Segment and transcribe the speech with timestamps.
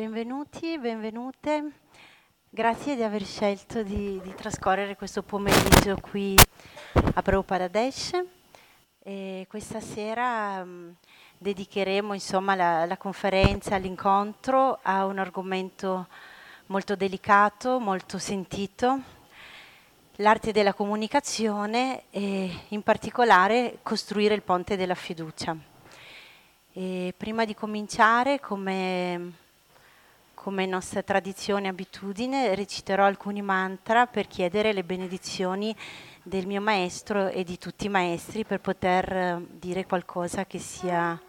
[0.00, 1.72] benvenuti, benvenute.
[2.48, 6.38] Grazie di aver scelto di, di trascorrere questo pomeriggio qui
[6.94, 7.68] a Prabhupada.
[9.02, 10.94] E questa sera um,
[11.36, 16.08] dedicheremo insomma, la, la conferenza, l'incontro a un argomento
[16.68, 19.00] molto delicato, molto sentito,
[20.16, 25.54] l'arte della comunicazione e in particolare costruire il ponte della fiducia.
[26.72, 29.48] E prima di cominciare, come,
[30.40, 35.76] come nostra tradizione e abitudine, reciterò alcuni mantra per chiedere le benedizioni
[36.22, 41.20] del mio maestro e di tutti i maestri per poter eh, dire qualcosa che sia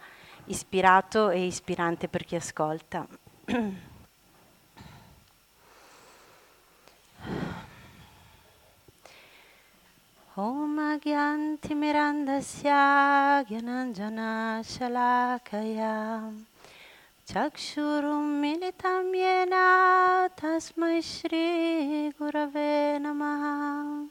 [0.45, 3.05] ispirato e ispirante per chi ascolta.
[10.35, 14.61] Om Agyantimirandasya Gyananjana
[17.31, 24.07] Shalakaya Chakshurum Militam Yena Tasmai Shri Gurave Namaha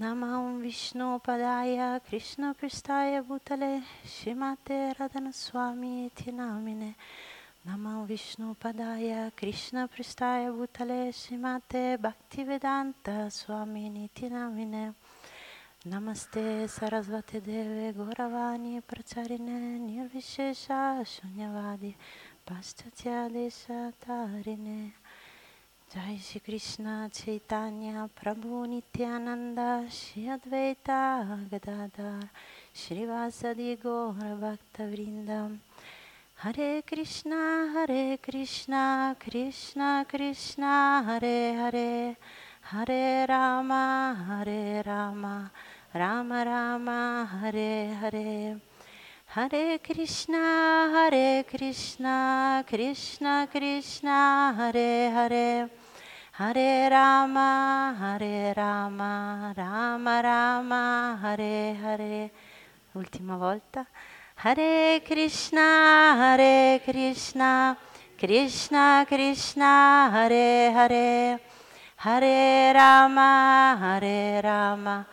[0.00, 6.94] Namam Vishnu Padaya Krishna Pristaya Bhutale Shimate Radhana Swami Tinamine
[7.68, 8.56] Namam Vishnu
[15.86, 21.94] Namaste Sarasvate Deve Goravani Pracharine Nirvishesha Shunyavadi
[22.46, 24.92] Paschatya Desha Tarine.
[25.90, 32.28] Jai Shri Krishna Chaitanya Prabhu Nityananda Shri Advaita Gadadhar
[32.74, 35.60] Shri Vasadi Gora Bhakta Vrindam
[36.34, 42.16] Hare Krishna Hare Krishna Krishna Krishna Hare Hare
[42.60, 45.50] Hare Rama Hare Rama Rama
[45.92, 48.60] Rama Hare Hare.
[49.26, 55.68] Hare Krishna Hare Krishna Krishna Krishna Hare Hare.
[56.38, 62.30] Hare Rama Hare Rama Rama Rama Hare Hare.
[62.94, 63.84] Ultima volta.
[64.36, 67.76] Hare Krishna Hare Krishna
[68.16, 71.40] Krishna Krishna Hare Hare.
[71.96, 75.04] Hare Rama Hare Rama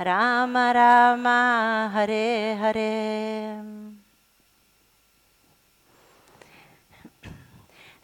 [0.00, 3.64] Rama Rama Hare Hare.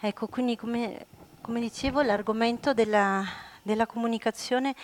[0.00, 1.06] Ecco, quindi come,
[1.40, 3.24] come dicevo l'argomento della,
[3.62, 4.74] della, comunicazione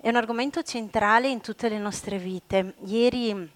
[0.00, 2.76] è un argomento centrale in tutte le nostre vite.
[2.84, 3.50] Ieri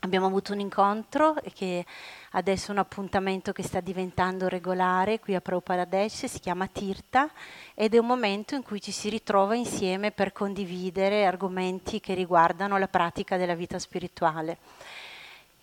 [0.00, 1.84] abbiamo avuto un incontro che
[2.32, 7.30] adesso è un appuntamento che sta diventando regolare qui a Prabhupada si chiama Tirta
[7.74, 12.78] ed è un momento in cui ci si ritrova insieme per condividere argomenti che riguardano
[12.78, 14.58] la pratica della vita spirituale.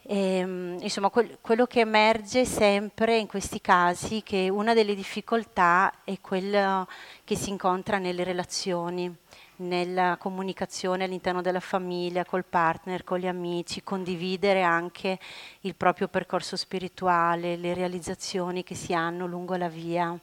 [0.03, 4.96] E, ehm, insomma, quel, quello che emerge sempre in questi casi è che una delle
[4.96, 6.88] difficoltà è quella
[7.24, 9.14] che si incontra nelle relazioni
[9.57, 15.19] nella comunicazione all'interno della famiglia, col partner, con gli amici, condividere anche
[15.62, 20.18] il proprio percorso spirituale, le realizzazioni che si hanno lungo la via.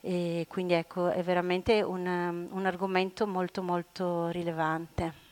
[0.00, 5.28] E quindi ecco, è veramente un, un argomento molto molto rilevante.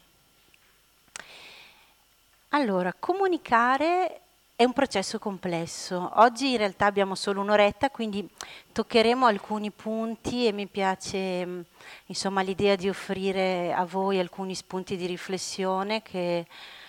[2.50, 4.20] Allora, comunicare
[4.58, 6.10] è un processo complesso.
[6.14, 8.28] Oggi in realtà abbiamo solo un'oretta, quindi
[8.72, 11.64] toccheremo alcuni punti e mi piace
[12.06, 16.44] insomma, l'idea di offrire a voi alcuni spunti di riflessione che,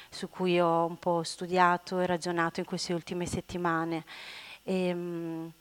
[0.10, 4.04] su cui ho un po' studiato e ragionato in queste ultime settimane.
[4.64, 5.52] E, ehm,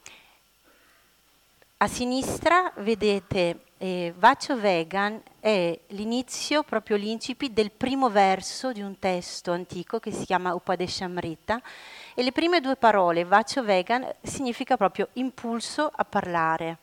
[1.76, 8.98] a sinistra vedete eh, Vacio Vegan è l'inizio, proprio l'incipit del primo verso di un
[8.98, 11.62] testo antico che si chiama Upadeshamrita
[12.14, 16.78] e le prime due parole, Vacio Vegan, significa proprio impulso a parlare.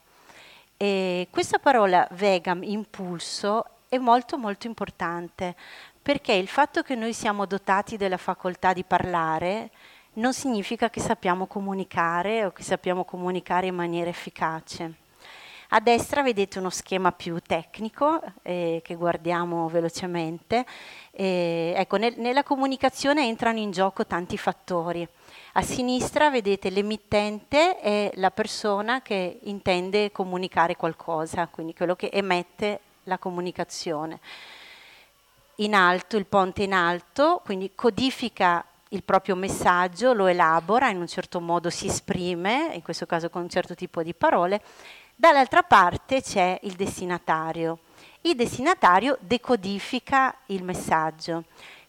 [0.77, 5.55] E questa parola vegan, impulso, è molto molto importante
[6.01, 9.69] perché il fatto che noi siamo dotati della facoltà di parlare
[10.13, 15.04] non significa che sappiamo comunicare o che sappiamo comunicare in maniera efficace.
[15.75, 20.65] A destra vedete uno schema più tecnico eh, che guardiamo velocemente.
[21.11, 25.05] Eh, ecco, nel, nella comunicazione entrano in gioco tanti fattori.
[25.51, 32.79] A sinistra vedete l'emittente è la persona che intende comunicare qualcosa, quindi quello che emette
[33.03, 34.21] la comunicazione.
[35.55, 41.07] In alto, il ponte in alto, quindi codifica il proprio messaggio, lo elabora, in un
[41.07, 44.61] certo modo si esprime, in questo caso con un certo tipo di parole,
[45.17, 47.79] Dall'altra parte c'è il destinatario.
[48.21, 51.45] Il destinatario decodifica il messaggio.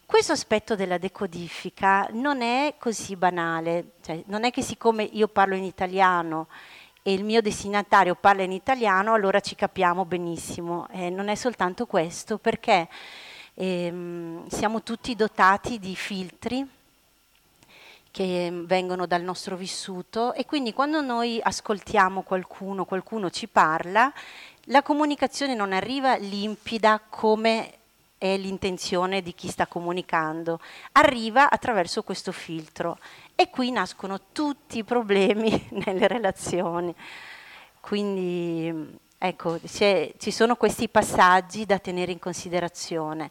[0.07, 5.57] Questo aspetto della decodifica non è così banale, cioè, non è che siccome io parlo
[5.57, 6.47] in italiano
[7.03, 10.87] e il mio destinatario parla in italiano, allora ci capiamo benissimo.
[10.93, 12.89] Eh, non è soltanto questo, perché
[13.55, 16.76] ehm, siamo tutti dotati di filtri
[18.17, 24.11] che vengono dal nostro vissuto e quindi quando noi ascoltiamo qualcuno, qualcuno ci parla,
[24.69, 27.73] la comunicazione non arriva limpida come
[28.17, 30.61] è l'intenzione di chi sta comunicando,
[30.93, 32.97] arriva attraverso questo filtro
[33.35, 36.95] e qui nascono tutti i problemi nelle relazioni.
[37.81, 43.31] Quindi ecco, ci sono questi passaggi da tenere in considerazione.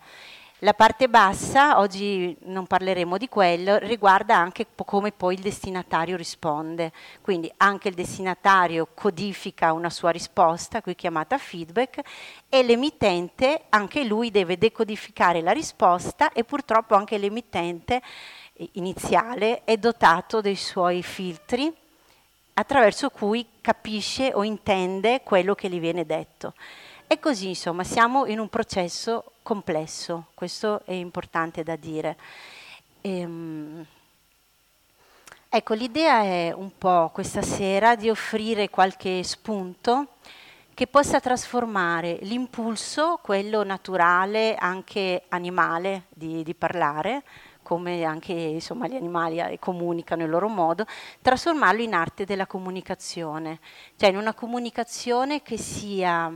[0.65, 6.91] La parte bassa, oggi non parleremo di quello, riguarda anche come poi il destinatario risponde.
[7.21, 12.00] Quindi anche il destinatario codifica una sua risposta, qui chiamata feedback,
[12.50, 18.01] e l'emittente, anche lui deve decodificare la risposta e purtroppo anche l'emittente
[18.71, 21.71] iniziale è dotato dei suoi filtri
[22.53, 26.53] attraverso cui capisce o intende quello che gli viene detto.
[27.07, 32.18] E così, insomma, siamo in un processo complesso, questo è importante da dire.
[33.02, 33.86] Ehm,
[35.48, 40.07] ecco, l'idea è un po' questa sera di offrire qualche spunto
[40.74, 47.24] che possa trasformare l'impulso, quello naturale, anche animale, di, di parlare,
[47.62, 50.88] come anche insomma, gli animali eh, comunicano il loro modo,
[51.22, 53.60] trasformarlo in arte della comunicazione,
[53.96, 56.36] cioè in una comunicazione che sia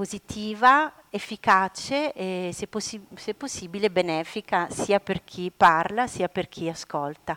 [0.00, 6.70] positiva, efficace e se, possi- se, possibile benefica sia per chi parla sia per chi
[6.70, 7.36] ascolta.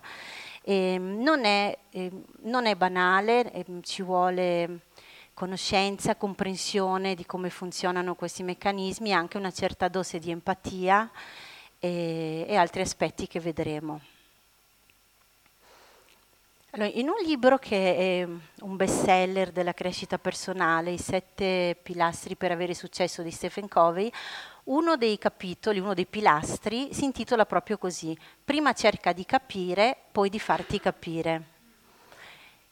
[0.62, 2.10] E non, è, eh,
[2.44, 4.80] non, è, banale, eh, ci vuole
[5.33, 11.12] conoscenza, comprensione di come funzionano questi meccanismi, anche una certa dose di empatia
[11.80, 14.12] e, e altri aspetti che vedremo.
[16.75, 18.28] Allora, in un libro che è
[18.62, 24.12] un bestseller della crescita personale, I sette pilastri per avere successo di Stephen Covey,
[24.64, 30.31] uno dei capitoli, uno dei pilastri si intitola proprio così, prima cerca di capire, poi
[30.31, 31.44] di farti capire.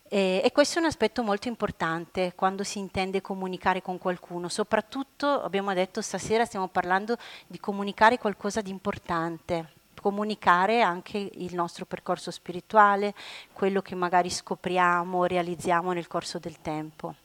[0.09, 5.27] E, e, questo è un aspetto molto importante quando si intende comunicare con qualcuno, soprattutto
[5.43, 12.31] abbiamo detto stasera stiamo parlando di comunicare qualcosa di importante comunicare anche il nostro percorso
[12.31, 13.13] spirituale,
[13.53, 17.20] quello che magari scopriamo, realizziamo nel corso del tempo.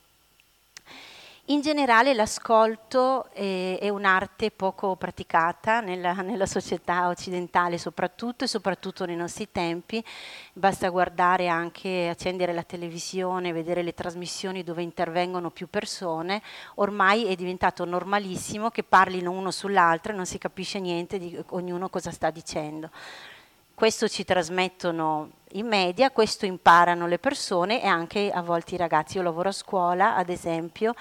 [1.48, 9.04] In generale l'ascolto è, è un'arte poco praticata nella, nella, società occidentale soprattutto e soprattutto
[9.04, 10.04] nei nostri tempi.
[10.52, 16.43] Basta guardare anche, accendere la televisione, vedere le trasmissioni dove intervengono più persone.
[16.76, 21.88] Ormai è diventato normalissimo che parlino uno sull'altro e non si capisce niente di ognuno
[21.88, 22.90] cosa sta dicendo.
[23.76, 29.19] Questo ci trasmettono i media, questo imparano le persone e anche a volte i ragazzi.
[29.19, 30.94] Io lavoro a scuola, ad esempio,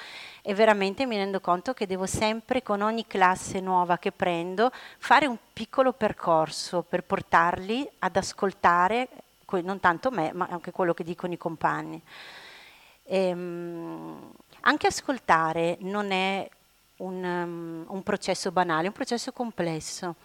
[0.48, 5.26] e veramente mi rendo conto che devo sempre, con ogni classe nuova che prendo, fare
[5.26, 9.08] un piccolo percorso per portarli ad ascoltare,
[9.64, 12.00] non tanto me, ma anche quello che dicono i compagni.
[13.06, 14.32] Ehm,
[14.62, 16.48] anche ascoltare non è
[16.98, 20.16] un, um, un processo banale, è un processo complesso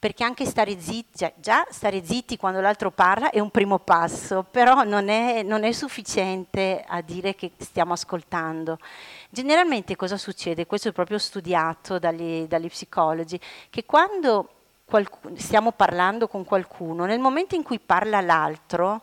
[0.00, 4.46] perché anche stare zitti, cioè già stare zitti quando l'altro parla è un primo passo,
[4.50, 8.78] però non è, non è, sufficiente a dire che stiamo ascoltando.
[9.28, 10.64] Generalmente cosa succede?
[10.64, 13.38] Questo è proprio studiato dagli, dagli psicologi,
[13.68, 14.48] che quando
[14.86, 19.02] qualcuno, stiamo parlando con qualcuno, nel momento in cui parla l'altro,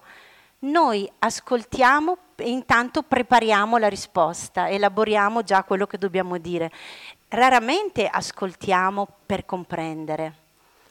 [0.59, 6.71] noi ascoltiamo e intanto prepariamo la risposta, elaboriamo già quello che dobbiamo dire.
[7.27, 10.45] Raramente ascoltiamo per comprendere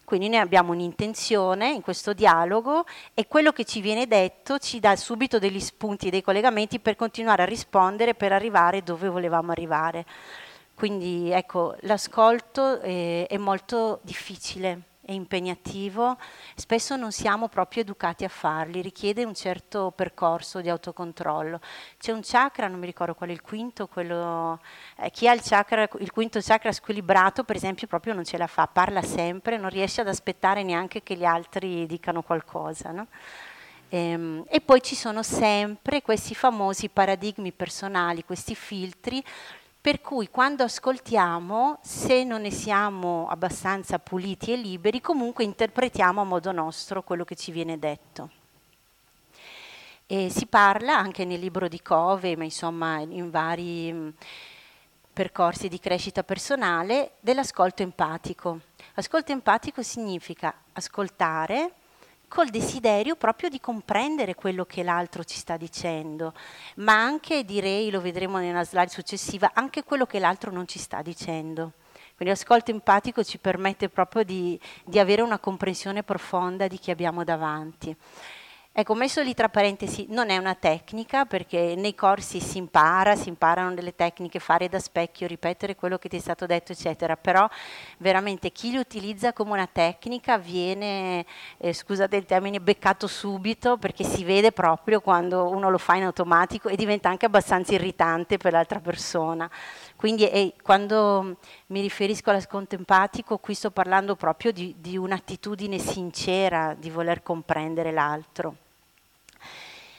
[0.06, 4.94] quindi noi abbiamo un'intenzione in questo dialogo e quello che ci viene detto ci dà
[4.94, 10.06] subito degli spunti, dei collegamenti per continuare a rispondere, per arrivare dove volevamo arrivare.
[10.75, 16.18] Quindi ecco, l'ascolto è, è molto difficile è impegnativo,
[16.56, 21.60] spesso non siamo proprio educati a farli, richiede un certo percorso di autocontrollo.
[21.96, 24.58] C'è un chakra, non mi ricordo qual è il quinto, quello,
[24.98, 28.48] eh, chi ha il, chakra, il quinto chakra squilibrato per esempio proprio non ce la
[28.48, 32.90] fa, parla sempre, non riesce ad aspettare neanche che gli altri dicano qualcosa.
[32.90, 33.06] No?
[33.88, 39.22] E, ehm, e poi ci sono sempre questi famosi paradigmi personali, questi filtri
[39.87, 46.25] per cui quando ascoltiamo, se non ne siamo abbastanza puliti e liberi, comunque interpretiamo a
[46.25, 48.31] modo nostro quello che ci viene detto.
[50.09, 54.14] E si parla anche nel libro di Cove, ma insomma in vari mh,
[55.12, 58.62] percorsi di crescita personale, dell'ascolto empatico.
[58.95, 61.75] Ascolto empatico significa ascoltare,
[62.28, 66.35] col desiderio proprio di comprendere quello che l'altro ci sta dicendo,
[66.76, 71.02] ma anche direi, lo vedremo nella slide successiva, anche quello che l'altro non ci sta
[71.02, 71.73] dicendo.
[72.16, 77.25] Quindi l'ascolto empatico ci permette proprio di, di avere una comprensione profonda di chi abbiamo
[77.25, 77.95] davanti.
[78.78, 83.30] Ecco, messo lì tra parentesi, non è una tecnica perché nei corsi si impara, si
[83.30, 87.49] imparano delle tecniche, fare da specchio, ripetere quello che ti è stato detto, eccetera, però
[87.97, 91.25] veramente chi li utilizza come una tecnica viene,
[91.56, 96.02] eh, scusate il termine, beccato subito perché si vede proprio quando uno lo fa in
[96.02, 99.50] automatico e diventa anche abbastanza irritante per l'altra persona.
[99.97, 106.75] Quindi eh, quando mi riferisco all'ascolto empatico, qui sto parlando proprio di, di un'attitudine sincera
[106.78, 108.56] di voler comprendere l'altro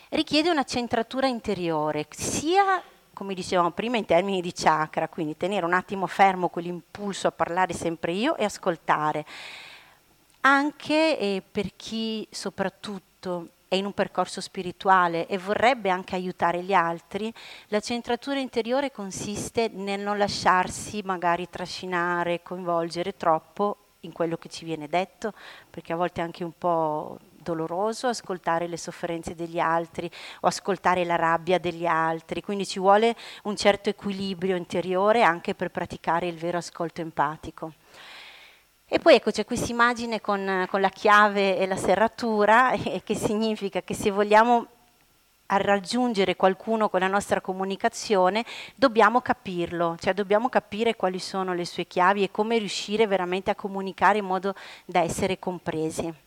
[0.09, 2.81] richiede una centratura interiore, sia
[3.17, 7.73] come dicevamo prima in termini di chakra, quindi tenere un attimo fermo quell'impulso a parlare
[7.73, 9.25] sempre io e ascoltare.
[10.41, 16.73] Anche eh, per chi soprattutto è in un percorso spirituale e vorrebbe anche aiutare gli
[16.73, 17.33] altri,
[17.69, 24.63] la centratura interiore consiste nel non lasciarsi magari trascinare, coinvolgere troppo in quello che ci
[24.63, 25.33] viene detto,
[25.69, 30.09] perché a volte è anche un po' doloroso ascoltare le sofferenze degli altri
[30.41, 35.69] o ascoltare la rabbia degli altri, quindi ci vuole un certo equilibrio interiore anche per
[35.71, 37.73] praticare il vero ascolto empatico.
[38.89, 43.15] E poi ecco c'è questa immagine con, con, la chiave e la serratura, e che
[43.15, 44.67] significa che se vogliamo
[45.47, 51.85] raggiungere qualcuno con la nostra comunicazione, dobbiamo capirlo, cioè dobbiamo capire quali sono le sue
[51.85, 56.26] chiavi e come riuscire veramente a comunicare in modo da essere compresi.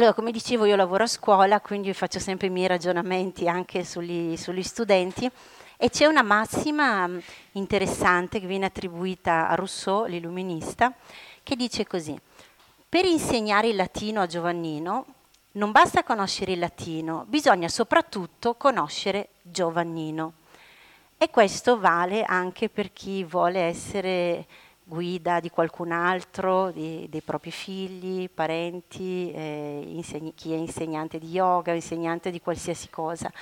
[0.00, 4.34] Allora, come dicevo, io lavoro a scuola, quindi faccio sempre i miei ragionamenti anche sugli,
[4.34, 5.30] sugli studenti
[5.76, 7.18] e c'è una massima mm,
[7.52, 10.90] interessante che viene attribuita a Rousseau, l'illuminista,
[11.42, 12.18] che dice così,
[12.88, 15.04] per insegnare il latino a Giovannino
[15.52, 20.32] non basta conoscere il latino, bisogna soprattutto conoscere Giovannino.
[21.18, 24.46] E questo vale anche per chi vuole essere
[24.90, 31.28] guida di qualcun altro, di, dei propri figli, parenti, eh, insegni, chi è insegnante di
[31.28, 33.32] yoga, insegnante di qualsiasi cosa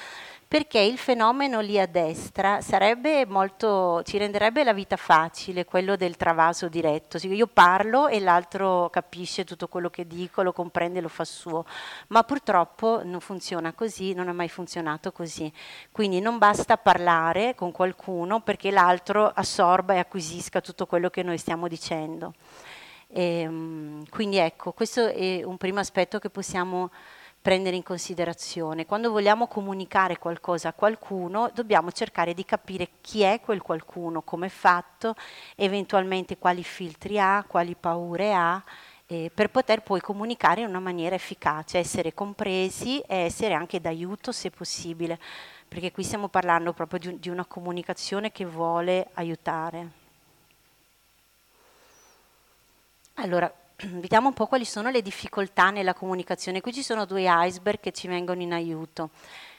[0.49, 2.61] perché il fenomeno lì a destra
[3.26, 7.19] molto, ci renderebbe la vita facile, quello del travaso diretto.
[7.19, 11.67] Io parlo e l'altro capisce tutto quello che dico, lo comprende lo fa suo,
[12.09, 15.52] ma purtroppo non funziona così, non ha mai funzionato così.
[15.93, 21.37] Quindi non basta parlare con qualcuno perché l'altro assorba e acquisisca tutto quello che noi
[21.37, 22.33] stiamo dicendo.
[23.09, 26.90] E, ehm, quindi ecco, questo è un primo aspetto che possiamo
[27.40, 28.87] prendere in considerazione.
[28.87, 34.47] Quando vogliamo comunicare qualcosa a qualcuno, dobbiamo cercare di capire chi è quel qualcuno, come
[34.47, 35.14] è fatto,
[35.57, 38.62] eventualmente quali filtri ha, quali paure ha,
[39.07, 44.33] eh, per poter poi comunicare in una maniera efficace, essere compresi e essere anche d'aiuto
[44.33, 45.18] se possibile,
[45.66, 50.07] perché qui stiamo parlando proprio di, di una comunicazione che vuole aiutare.
[53.14, 53.52] Allora,
[53.87, 56.61] vediamo un po' quali sono le difficoltà nella comunicazione.
[56.61, 59.11] Qui ci sono due iceberg che ci vengono in aiuto.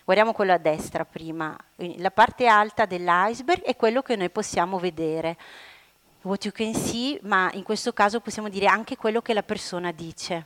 [0.04, 1.58] Guardiamo quello a destra prima.
[1.98, 5.38] La parte alta dell'iceberg è quello che noi possiamo vedere.
[6.24, 9.92] What you can see, ma in questo caso possiamo dire anche quello che la persona
[9.92, 10.46] dice.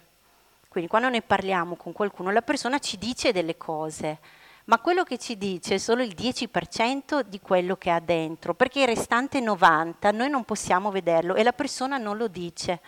[0.70, 4.20] Quindi quando noi parliamo con qualcuno, la persona ci dice delle cose,
[4.66, 8.82] ma quello che ci dice è solo il 10% di quello che ha dentro, perché
[8.82, 12.80] il restante 90% noi non possiamo vederlo e la persona non lo dice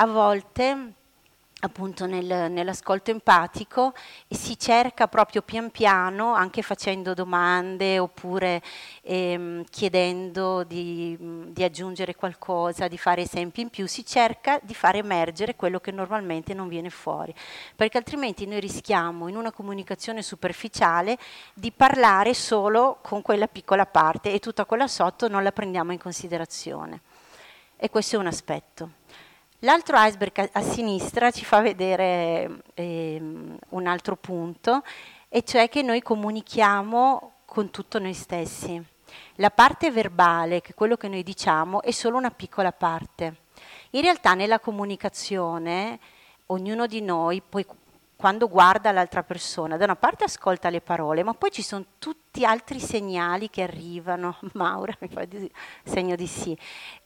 [0.00, 0.94] a volte
[1.62, 3.92] appunto nel, nell'ascolto empatico
[4.30, 8.62] si cerca proprio pian piano, anche facendo domande oppure
[9.02, 11.18] ehm, chiedendo di,
[11.52, 15.90] di, aggiungere qualcosa, di fare esempi in più, si cerca di far emergere quello che
[15.90, 17.34] normalmente non viene fuori,
[17.76, 21.18] perché altrimenti noi rischiamo in una comunicazione superficiale
[21.52, 25.98] di parlare solo con quella piccola parte e tutta quella sotto non la prendiamo in
[25.98, 27.02] considerazione.
[27.76, 28.99] E questo è un aspetto.
[29.60, 34.82] L'altro iceberg a, sinistra ci fa vedere eh, un altro punto,
[35.28, 38.82] e cioè che noi comunichiamo con tutto noi stessi.
[39.34, 43.36] La parte verbale, che è quello che noi diciamo, è solo una piccola parte.
[43.90, 45.98] In realtà nella comunicazione
[46.46, 47.66] ognuno di noi, poi
[48.20, 52.44] quando guarda l'altra persona, da una parte ascolta le parole, ma poi ci sono tutti
[52.44, 54.36] altri segnali che arrivano.
[54.52, 55.50] Maura mi fa di,
[55.84, 56.54] segno di sì.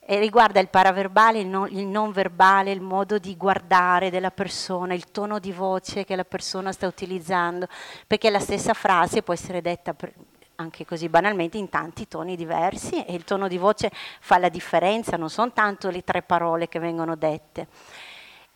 [0.01, 4.93] E riguarda il paraverbale, il non, il non, verbale, il modo di guardare della persona,
[4.93, 7.69] il tono di voce che la persona sta utilizzando,
[8.09, 10.13] perché la stessa frase può essere detta per,
[10.57, 15.17] anche così banalmente in tanti toni diversi e il tono di voce fa la differenza,
[15.17, 17.69] non sono tanto le tre parole che vengono dette.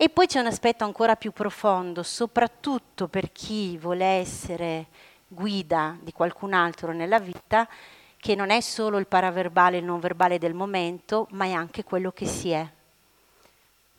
[0.01, 4.87] E poi c'è un aspetto ancora più profondo, soprattutto per chi vuole essere
[5.27, 7.69] guida di qualcun altro nella vita,
[8.17, 11.83] che non è solo il paraverbale e il non verbale del momento, ma è anche
[11.83, 12.65] quello che si è.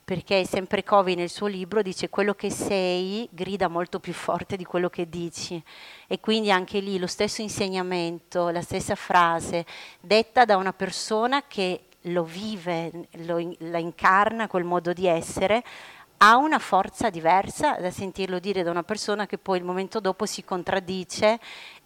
[0.06, 4.64] Perché sempre Covey nel suo libro dice quello che sei grida molto più forte di
[4.64, 5.62] quello che dici.
[6.08, 9.66] E quindi anche lì lo stesso insegnamento, la stessa frase,
[10.00, 15.64] detta da una persona che lo vive, lo, la incarna quel modo di essere,
[16.18, 20.26] ha una forza diversa da sentirlo dire da una persona che poi il momento dopo
[20.26, 21.40] si contraddice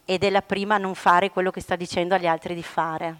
[0.06, 3.18] ed è la prima a non fare quello che sta dicendo agli altri di fare.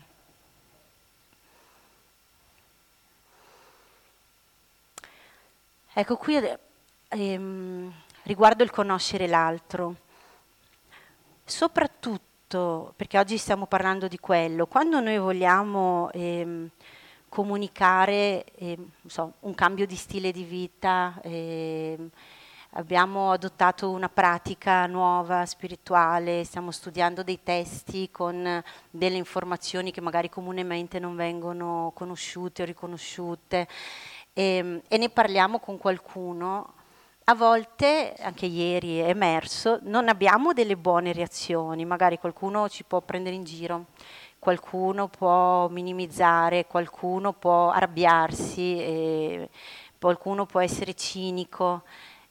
[5.96, 6.42] Ecco qui
[7.10, 9.96] ehm, riguardo il conoscere l'altro,
[11.46, 12.33] soprattutto
[12.96, 16.70] perché oggi stiamo parlando di quello, quando noi vogliamo ehm,
[17.30, 21.20] comunicare eh, so, un cambio di stile di vita.
[21.24, 21.98] Eh,
[22.76, 30.30] abbiamo adottato una pratica nuova, spirituale, stiamo studiando dei testi con delle informazioni che magari
[30.30, 33.68] comunemente non vengono conosciute o riconosciute
[34.34, 36.82] e, ehm, e ne parliamo con qualcuno.
[37.26, 43.02] A volte, anche ieri è emerso, non abbiamo delle buone reazioni, magari qualcuno ci può
[43.02, 43.86] prendere in giro
[44.44, 49.48] qualcuno può minimizzare, qualcuno può arrabbiarsi,
[49.98, 51.84] qualcuno può essere cinico.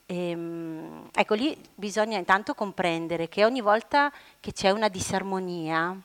[0.05, 5.99] Ehm, ecco, lì bisogna intanto comprendere che ogni volta che c'è una disarmonia,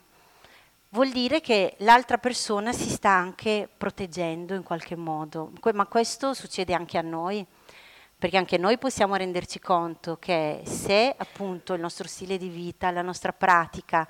[0.92, 5.52] vuol dire che l'altra persona si sta anche proteggendo in qualche modo.
[5.74, 7.46] Ma questo succede anche a noi,
[8.20, 13.04] perché anche noi possiamo renderci conto che se appunto il nostro stile di vita, la
[13.04, 14.08] nostra pratica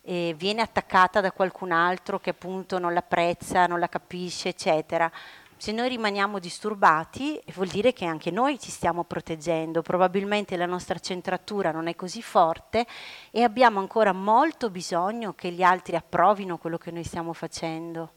[0.00, 5.10] eh, viene attaccata da qualcun altro che appunto non l'apprezza, non la capisce, eccetera.
[5.58, 10.98] Se noi rimaniamo disturbati vuol dire che anche noi ci stiamo proteggendo, probabilmente la nostra
[10.98, 12.86] centratura non è così forte
[13.30, 18.12] e abbiamo ancora molto bisogno che gli altri approvino quello che noi stiamo facendo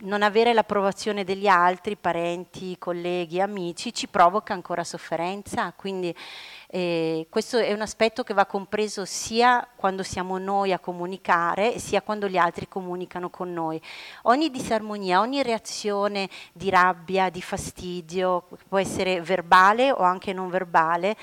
[0.00, 5.72] non avere l'approvazione degli altri, parenti, colleghi, amici, ci provoca ancora sofferenza.
[5.74, 6.14] Quindi
[6.68, 12.02] eh, questo è un aspetto che va compreso sia quando siamo noi a comunicare, sia
[12.02, 13.80] quando gli altri comunicano con noi.
[14.22, 21.16] Ogni disarmonia, ogni reazione di rabbia, di fastidio, può essere verbale o anche non verbale,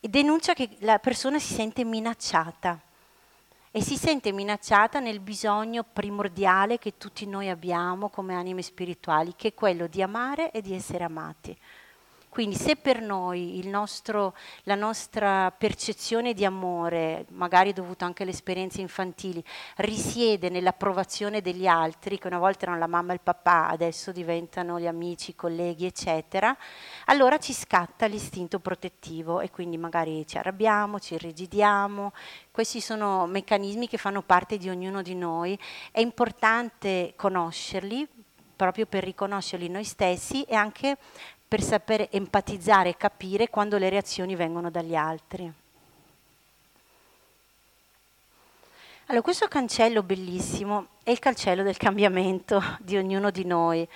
[0.00, 2.80] denuncia che la persona si sente minacciata
[3.70, 9.48] e si sente minacciata nel bisogno primordiale che tutti noi abbiamo come anime spirituali, che
[9.48, 11.56] è quello di amare e di essere amati.
[12.28, 18.80] Quindi se per noi nostro, la nostra percezione di amore, magari dovuta anche alle esperienze
[18.80, 19.42] infantili,
[19.76, 24.78] risiede nell'approvazione degli altri, che una volta erano la mamma e il papà, adesso diventano
[24.78, 26.56] gli amici, i colleghi, eccetera,
[27.06, 32.12] allora ci scatta l'istinto protettivo e quindi magari ci arrabbiamo, ci irrigidiamo.
[32.50, 35.58] Questi sono meccanismi che fanno parte di ognuno di noi.
[35.90, 38.06] È importante conoscerli
[38.58, 40.98] proprio per riconoscerli noi stessi e anche
[41.48, 45.50] per sapere empatizzare e capire quando le reazioni vengono dagli altri.
[49.06, 53.88] Allora, questo cancello bellissimo è il cancello del cambiamento di ognuno di noi.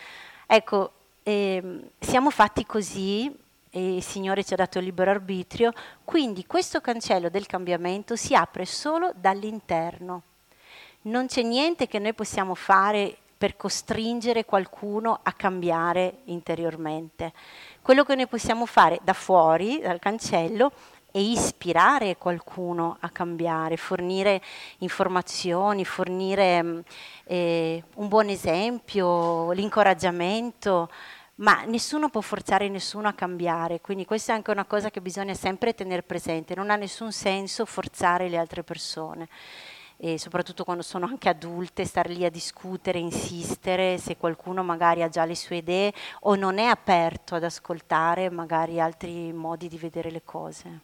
[0.47, 3.31] Ecco, eh, siamo fatti così,
[3.75, 5.73] e il Signore ci ha dato il libero arbitrio,
[6.05, 10.23] quindi questo cancello del cambiamento si apre solo dall'interno.
[11.03, 17.33] Non c'è niente che noi possiamo fare per costringere qualcuno a cambiare interiormente.
[17.83, 20.71] Quello che noi possiamo fare da fuori, dal cancello,
[21.11, 24.41] è ispirare qualcuno a cambiare, fornire
[24.79, 26.79] informazioni, fornire mm,
[27.25, 30.89] eh, un buon esempio, l'incoraggiamento,
[31.37, 35.35] ma nessuno può forzare nessuno a cambiare, quindi questa è anche una cosa che bisogna
[35.35, 39.27] sempre tenere presente, non ha nessun senso forzare le altre persone
[40.05, 45.09] e soprattutto quando sono anche adulte, stare lì a discutere, insistere, se qualcuno magari ha
[45.09, 50.11] già le sue idee o non è aperto ad ascoltare magari altri modi di vedere
[50.11, 50.81] le cose.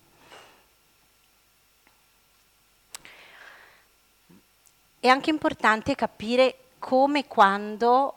[5.01, 8.15] È anche importante capire come e quando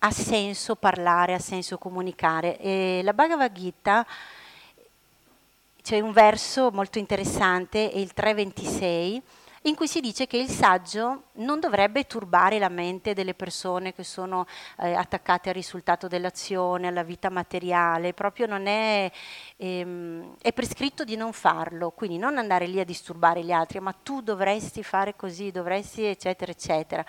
[0.00, 2.58] ha senso parlare, ha senso comunicare.
[2.58, 4.06] E la Bhagavad Gita
[5.82, 9.22] c'è un verso molto interessante, è il 326,
[9.68, 14.02] in cui si dice che il saggio non dovrebbe turbare la mente delle persone che
[14.02, 14.46] sono
[14.78, 19.10] eh, attaccate al risultato dell'azione, alla vita materiale, proprio non è,
[19.56, 23.92] ehm, è prescritto di non farlo, quindi non andare lì a disturbare gli altri, ma
[23.92, 27.04] tu dovresti fare così, dovresti eccetera eccetera.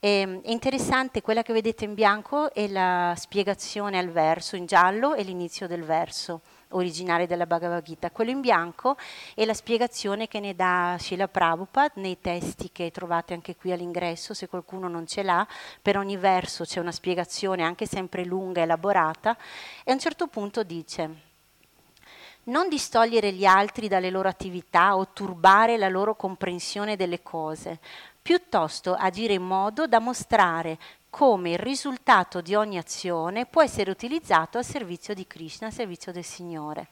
[0.00, 5.14] E, è interessante, quella che vedete in bianco è la spiegazione al verso, in giallo
[5.14, 6.40] è l'inizio del verso
[6.72, 8.10] originale della Bhagavad Gita.
[8.10, 8.96] Quello in bianco
[9.34, 14.34] è la spiegazione che ne dà Srila Prabhupada nei testi che trovate anche qui all'ingresso,
[14.34, 15.46] se qualcuno non ce l'ha.
[15.80, 19.36] Per ogni verso c'è una spiegazione anche sempre lunga e elaborata
[19.84, 21.30] e a un certo punto dice
[22.44, 27.78] non distogliere gli altri dalle loro attività o turbare la loro comprensione delle cose,
[28.22, 30.78] piuttosto agire in modo da mostrare
[31.10, 36.12] come il risultato di ogni azione può essere utilizzato al servizio di Krishna, al servizio
[36.12, 36.86] del Signore.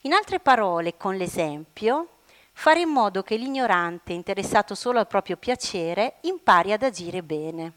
[0.00, 2.08] In altre parole, con l'esempio,
[2.52, 7.72] fare in modo che l'ignorante, interessato solo al proprio piacere, impari ad agire bene.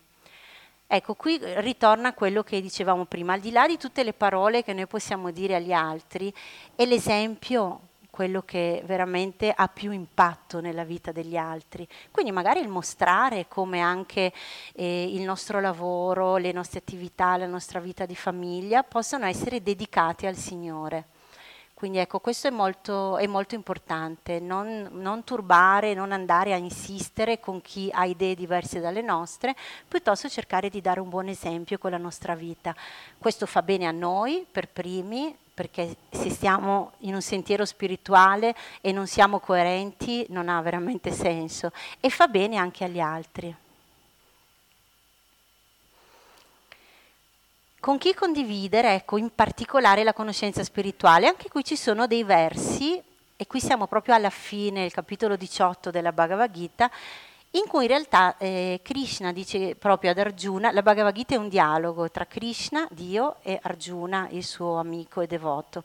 [0.88, 4.74] Ecco, qui ritorna quello che dicevamo prima, al di là di tutte le parole che
[4.74, 6.34] noi possiamo dire agli altri,
[6.76, 7.82] è l'esempio
[8.18, 11.88] quello che veramente ha più impatto nella vita degli altri.
[12.10, 14.34] Quindi magari il mostrare come anche
[14.74, 20.26] eh, il nostro lavoro, le nostre attività, la nostra vita di famiglia possano essere dedicati
[20.26, 21.10] al Signore.
[21.76, 27.40] Quindi ecco, questo è molto, è molto importante, non, non, turbare, non andare a insistere
[27.40, 29.56] con chi ha idee diverse dalle nostre,
[29.88, 32.76] piuttosto cercare di dare un buon esempio con la nostra vita.
[33.20, 38.92] Questo fa bene a noi per primi, perché se stiamo in un sentiero spirituale e
[38.92, 43.56] non siamo coerenti non ha veramente senso e fa bene anche agli altri.
[47.80, 51.26] Con chi condividere, ecco, in particolare la conoscenza spirituale?
[51.26, 53.02] Anche qui ci sono dei versi,
[53.36, 56.92] e qui siamo proprio alla fine, il capitolo 18 della Bhagavad Gita,
[57.58, 61.50] in cui in realtà eh, Krishna dice proprio ad Arjuna, la Bhagavad Gita è un
[61.50, 65.84] dialogo tra Krishna, Dio, e Arjuna, il suo amico e devoto.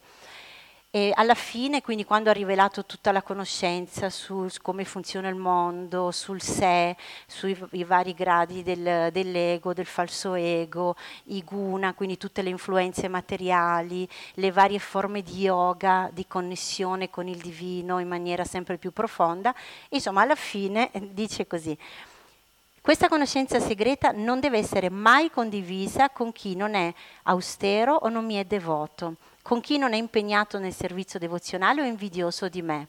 [0.95, 6.11] E alla fine, quindi quando ha rivelato tutta la conoscenza su, come funziona il mondo,
[6.11, 6.95] sul sé,
[7.27, 10.95] sui vari gradi del, dell'ego, del falso ego,
[11.29, 17.27] i guna, quindi tutte le influenze materiali, le varie forme di yoga, di connessione con
[17.27, 19.55] il divino in maniera sempre più profonda,
[19.89, 21.75] insomma alla fine eh, dice così.
[22.83, 28.27] Questa conoscenza segreta non deve essere mai condivisa con chi non è austero o non
[28.27, 32.89] mi è devoto con chi non è impegnato nel servizio devozionale o invidioso di me.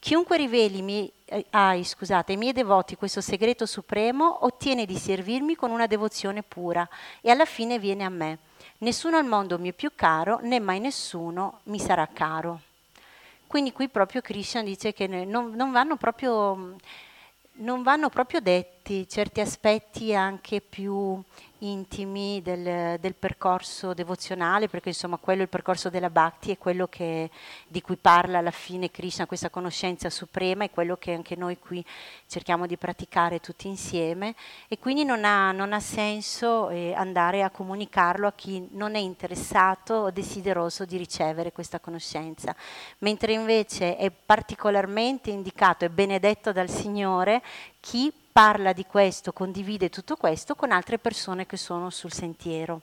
[0.00, 5.56] Chiunque riveli mi, eh, ai, scusate, ai miei devoti questo segreto supremo ottiene di servirmi
[5.56, 6.88] con una devozione pura
[7.20, 8.38] e alla fine viene a me.
[8.78, 12.60] Nessuno al mondo mi è più caro, né mai nessuno mi sarà caro.
[13.48, 16.76] Quindi qui proprio Krishna dice che non, non, vanno, proprio,
[17.54, 21.22] non vanno proprio detti certi aspetti anche più
[21.58, 26.86] intimi del, del, percorso devozionale, perché insomma quello è il percorso della Bhakti, è quello
[26.86, 27.30] che,
[27.66, 31.84] di cui parla alla fine Krishna, questa conoscenza suprema, è quello che anche noi qui
[32.26, 34.34] cerchiamo di praticare tutti insieme.
[34.68, 39.00] E quindi non ha, non ha senso eh, andare a comunicarlo a chi non è
[39.00, 42.54] interessato o desideroso di ricevere questa conoscenza,
[42.98, 47.42] mentre invece è particolarmente indicato e benedetto dal Signore
[47.80, 52.82] chi parla di questo, condivide tutto questo con altre persone che sono sul sentiero.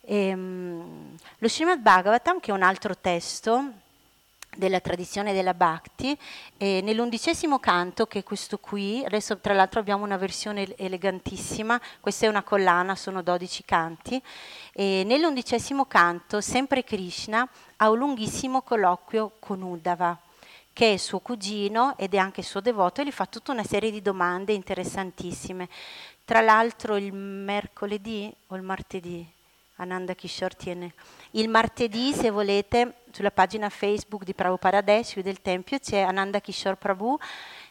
[0.00, 3.64] E, um, lo Srimad Bhagavatam, che è un altro testo
[4.56, 6.18] della tradizione della Bhakti,
[6.58, 12.28] nell'undicesimo canto, che è questo qui, adesso tra l'altro abbiamo una versione elegantissima, questa è
[12.28, 14.20] una collana, sono 12 canti,
[14.74, 20.23] nell'undicesimo canto, sempre Krishna ha un lunghissimo colloquio con Uddhava
[20.74, 23.92] che è suo cugino ed è anche suo devoto e gli fa tutta una serie
[23.92, 25.68] di domande interessantissime.
[26.24, 29.24] Tra l'altro il mercoledì o il martedì,
[29.76, 30.92] Ananda Kishore tiene,
[31.32, 36.76] il martedì se volete sulla pagina Facebook di Prabhupada Desh del Tempio c'è Ananda Kishore
[36.76, 37.18] Prabhu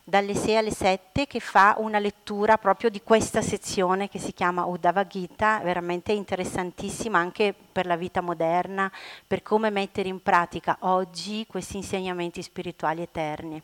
[0.06, 4.66] dalle 6 alle 7 che fa una lettura proprio di questa sezione che si chiama
[4.66, 8.92] Uddhava Gita, veramente interessantissima anche per la vita moderna,
[9.26, 13.62] per come mettere in pratica oggi questi insegnamenti spirituali eterni.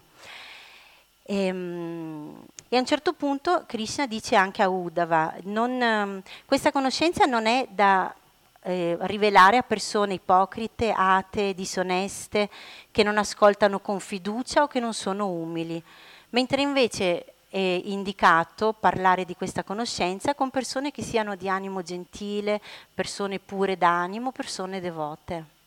[1.24, 6.72] E, ehm, e, a un certo punto Krishna dice anche a Uddhava, non, ehm, questa
[6.72, 8.16] conoscenza non è da
[8.62, 12.50] eh, rivelare a persone ipocrite, atee, disoneste,
[12.92, 15.84] che non ascoltano con fiducia o che non sono umili
[16.30, 22.62] mentre invece è indicato parlare di questa conoscenza con persone che siano di animo gentile,
[22.94, 25.58] persone pure d'animo, persone devote.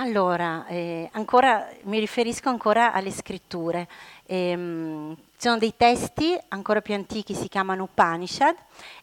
[0.00, 3.88] Allora, eh, ancora, mi riferisco ancora alle scritture.
[4.30, 8.54] Ehm, ci sono dei testi ancora più antichi, si chiamano Upanishad,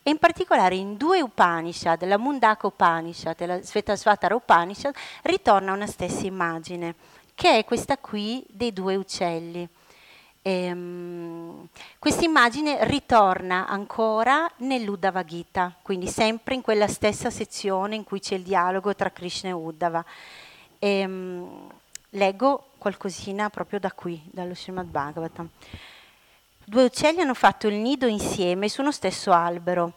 [0.04, 5.88] e in particolare in due Upanishad, la Mundaka Upanishad e la Svetasvatara Upanishad, ritorna una
[5.88, 6.94] stessa immagine,
[7.34, 9.68] che è questa qui dei due uccelli.
[10.44, 18.20] Ehm, questa immagine ritorna ancora nell'Uddhava Gita, quindi sempre in quella stessa sezione in cui
[18.20, 20.06] c'è il dialogo tra Krishna e Uddhava.
[20.78, 21.68] E, um,
[22.15, 25.49] leggo qualcosina proprio da qui, dallo Srimad Bhagavatam.
[26.63, 29.93] Due uccelli hanno fatto il nido insieme su uno stesso albero.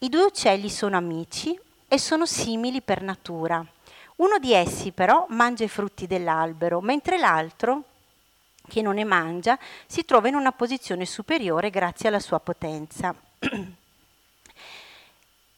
[0.00, 3.64] I due uccelli sono amici e sono simili per natura.
[4.16, 7.84] Uno di essi però mangia i frutti dell'albero, mentre l'altro,
[8.68, 13.14] che non ne mangia, si trova in una posizione superiore grazie alla sua potenza.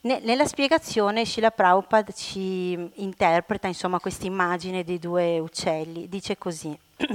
[0.04, 6.76] Nella spiegazione Srila Prabhupada ci interpreta insomma questa immagine dei due uccelli, dice così.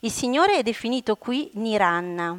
[0.00, 2.38] Il Signore è definito qui Niranna,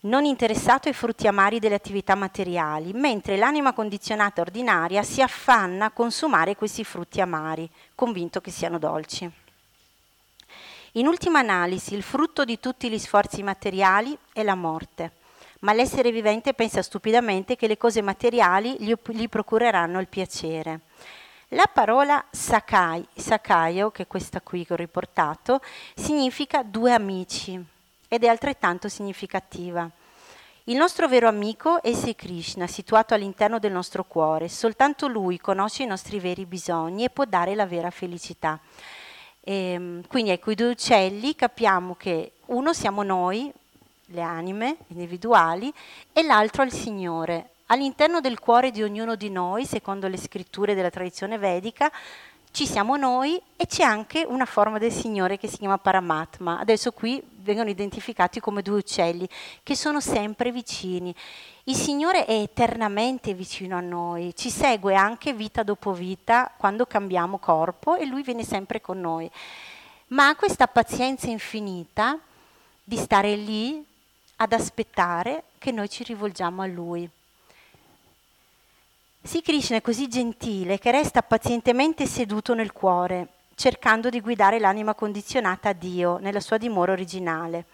[0.00, 5.92] non interessato ai frutti amari delle attività materiali, mentre l'anima condizionata ordinaria si affanna a
[5.92, 9.26] consumare questi frutti amari, convinto che siano dolci.
[10.92, 15.24] In ultima analisi, il frutto di tutti gli sforzi materiali è la morte
[15.66, 20.82] ma l'essere vivente pensa stupidamente che le cose materiali gli, gli procureranno il piacere.
[21.48, 25.60] La parola sakai, sakaio, che è questa qui che ho riportato,
[25.96, 27.60] significa due amici
[28.06, 29.90] ed è altrettanto significativa.
[30.68, 34.48] Il nostro vero amico è Sri Krishna, situato all'interno del nostro cuore.
[34.48, 38.60] Soltanto Lui conosce i nostri veri bisogni e può dare la vera felicità.
[39.40, 43.52] E, ehm, quindi ecco, i due uccelli capiamo che uno siamo noi,
[44.06, 45.72] le anime individuali,
[46.12, 47.50] e l'altro al Signore.
[47.66, 51.90] All'interno del cuore di ognuno di noi, secondo le scritture della tradizione vedica,
[52.56, 56.58] ci siamo noi e c'è anche una forma del Signore che si chiama Paramatma.
[56.58, 59.28] Adesso qui vengono identificati come due uccelli
[59.62, 61.14] che sono sempre vicini.
[61.64, 67.36] Il Signore è eternamente vicino a noi, ci segue anche vita dopo vita quando cambiamo
[67.36, 69.30] corpo e Lui viene sempre con noi.
[70.08, 72.18] Ma ha questa pazienza infinita
[72.82, 73.84] di stare lì
[74.36, 77.08] ad aspettare che noi ci rivolgiamo a Lui.
[79.22, 84.94] Sì, Krishna è così gentile che resta pazientemente seduto nel cuore, cercando di guidare l'anima
[84.94, 87.64] condizionata a Dio nella sua dimora originale.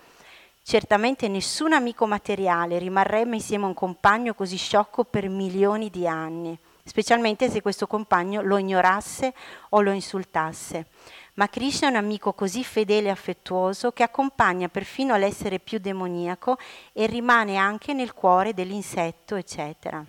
[0.63, 6.57] Certamente nessun amico materiale rimarrebbe insieme a un compagno così sciocco per milioni di anni,
[6.85, 9.33] specialmente se questo compagno lo ignorasse
[9.71, 10.87] o lo insultasse
[11.35, 16.59] ma Krishna è un amico così fedele e affettuoso che accompagna perfino l'essere più demoniaco
[16.93, 20.05] e rimane anche nel cuore dell'insetto, eccetera.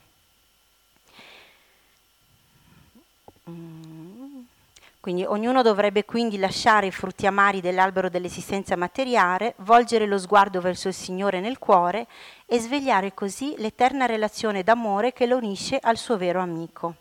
[5.04, 10.88] Quindi ognuno dovrebbe quindi lasciare i frutti amari dell'albero dell'esistenza materiale, volgere lo sguardo verso
[10.88, 12.08] il Signore nel cuore
[12.46, 16.96] e svegliare così l'eterna relazione d'amore che lo unisce al suo vero amico.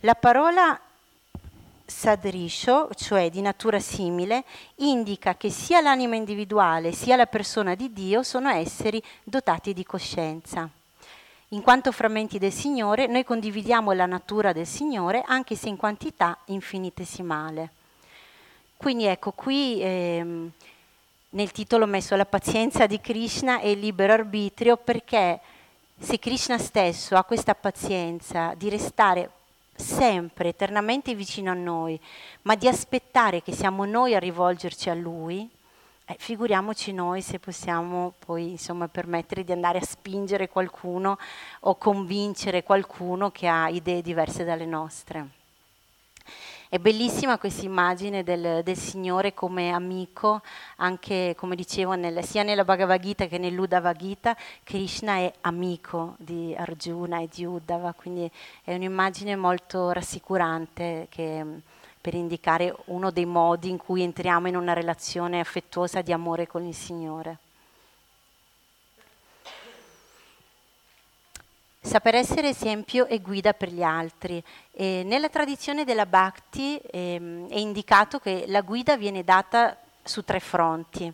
[0.00, 0.78] La parola
[1.86, 4.44] sadrisho, cioè di natura simile,
[4.74, 10.68] indica che sia l'anima individuale sia la persona di Dio sono esseri dotati di coscienza.
[11.52, 16.36] In quanto frammenti del Signore, noi condividiamo la natura del Signore, anche se in quantità
[16.46, 17.70] infinitesimale.
[18.76, 20.50] Quindi ecco, qui ehm,
[21.30, 25.40] nel titolo ho messo la pazienza di Krishna e il libero arbitrio perché
[25.98, 29.30] se Krishna stesso ha questa pazienza di restare
[29.74, 31.98] sempre, eternamente vicino a noi,
[32.42, 35.48] ma di aspettare che siamo noi a rivolgerci a Lui,
[36.10, 41.18] eh, figuriamoci noi se possiamo poi insomma, permettere di andare a spingere qualcuno
[41.60, 45.28] o convincere qualcuno che ha idee diverse dalle nostre.
[46.70, 50.40] È bellissima questa immagine del, del, Signore come amico,
[50.76, 56.54] anche come dicevo nel, sia nella Bhagavad Gita che nell'Uddhava Gita, Krishna è amico di
[56.56, 58.30] Arjuna e di Uddhava, quindi
[58.64, 61.44] è un'immagine molto rassicurante che,
[62.08, 66.64] per indicare uno dei modi in cui entriamo in una relazione affettuosa di amore con
[66.64, 67.36] il Signore.
[71.82, 74.42] Saper essere esempio e guida per gli altri.
[74.70, 80.40] E nella tradizione della Bhakti ehm, è indicato che la guida viene data su tre
[80.40, 81.12] fronti.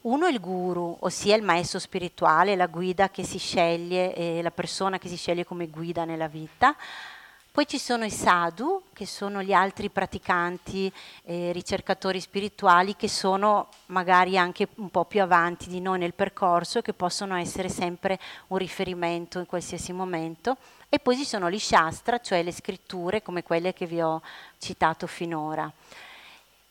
[0.00, 4.50] Uno è il guru, ossia il maestro spirituale, la guida che si sceglie, eh, la
[4.50, 6.74] persona che si sceglie come guida nella vita.
[7.52, 10.90] Poi ci sono i sadhu, che sono gli altri praticanti,
[11.24, 16.80] eh, ricercatori spirituali, che sono magari anche un po' più avanti di noi nel percorso
[16.80, 20.56] che possono essere sempre un riferimento in qualsiasi momento.
[20.88, 24.22] E poi ci sono gli shastra, cioè le scritture come quelle che vi ho
[24.56, 25.70] citato finora.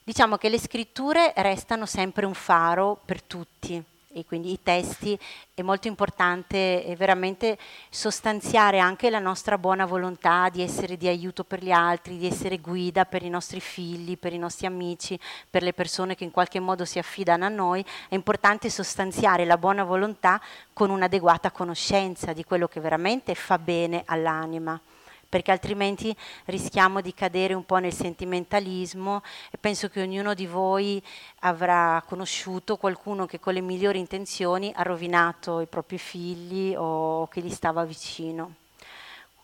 [0.04, 5.18] Diciamo che le scritture restano sempre un faro per tutti e quindi i testi
[5.54, 7.58] è molto importante è veramente
[7.90, 12.58] sostanziare anche la nostra buona volontà di essere di aiuto per gli altri, di essere
[12.58, 15.20] guida per i nostri figli, per i nostri amici,
[15.50, 17.86] per le persone che in qualche modo si affidano a noi.
[18.10, 20.42] È importante sostanziare la buona volontà
[20.74, 24.80] con un'adeguata conoscenza di quello che veramente fa bene all'anima
[25.32, 26.14] perché altrimenti
[26.46, 31.02] rischiamo di cadere un po' nel sentimentalismo e penso che ognuno di voi
[31.40, 37.40] avrà conosciuto qualcuno che con le migliori intenzioni ha rovinato i propri figli o che
[37.40, 38.56] gli stava vicino.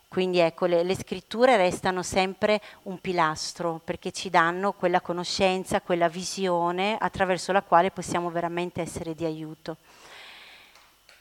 [0.10, 6.10] Quindi ecco, le, le, scritture restano sempre un pilastro perché ci danno quella conoscenza, quella
[6.10, 9.78] visione attraverso la quale possiamo veramente essere di aiuto.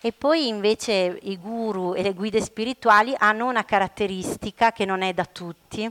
[0.00, 5.12] E poi invece i guru e le guide spirituali hanno una caratteristica che non è
[5.12, 5.90] da tutti,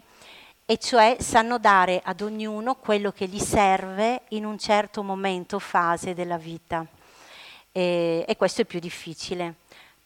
[0.68, 5.60] e cioè sanno dare ad ognuno quello che gli serve in un certo momento o
[5.60, 6.86] fase della vita.
[7.72, 9.56] E, e questo è più difficile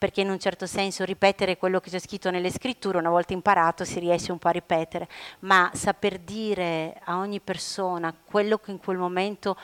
[0.00, 3.84] perché in un certo senso ripetere quello che c'è scritto nelle scritture, una volta imparato
[3.84, 5.06] si riesce un po' a ripetere,
[5.40, 9.58] ma saper dire a ogni persona quello che in quel momento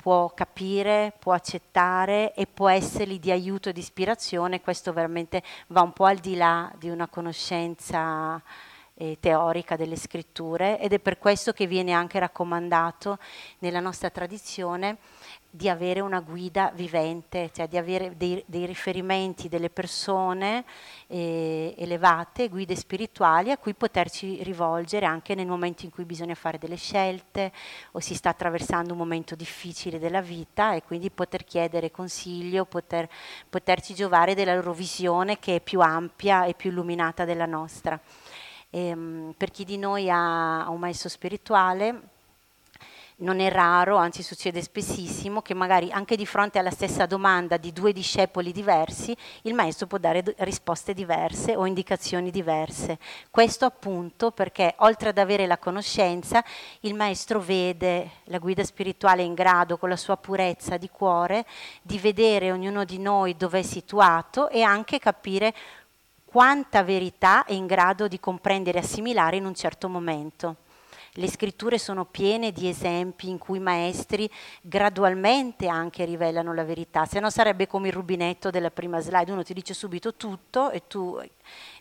[0.00, 5.82] può capire, può accettare e può essergli di aiuto e di ispirazione, questo veramente va
[5.82, 8.42] un po' al di là di una conoscenza
[8.94, 13.18] eh, teorica delle scritture ed è per questo che viene anche raccomandato
[13.58, 14.96] nella nostra tradizione
[15.52, 20.64] di avere una guida vivente, cioè di avere dei, dei riferimenti delle persone
[21.08, 26.56] eh, elevate, guide spirituali a cui poterci rivolgere anche nel momento in cui bisogna fare
[26.58, 27.50] delle scelte
[27.92, 33.08] o si sta attraversando un momento difficile della vita e quindi poter chiedere consiglio, poter,
[33.48, 38.00] poterci giovare della loro visione che è più ampia e più illuminata della nostra.
[38.70, 42.18] E, ehm, per chi di noi ha, ha un maestro spirituale,
[43.20, 47.72] non è raro, anzi succede spessissimo, che magari anche di fronte alla stessa domanda di
[47.72, 52.98] due discepoli diversi, il maestro può dare risposte diverse o indicazioni diverse.
[53.30, 56.42] Questo appunto perché oltre ad avere la conoscenza,
[56.80, 61.44] il maestro vede la guida spirituale in grado, con la sua purezza di cuore,
[61.82, 65.54] di vedere ognuno di noi dove è situato e anche capire
[66.24, 70.56] quanta verità è in grado di comprendere e assimilare in un certo momento.
[71.14, 74.30] Le scritture sono piene di esempi in cui i maestri
[74.62, 79.42] gradualmente anche rivelano la verità, se no sarebbe come il rubinetto della prima slide, uno
[79.42, 81.20] ti dice subito tutto e tu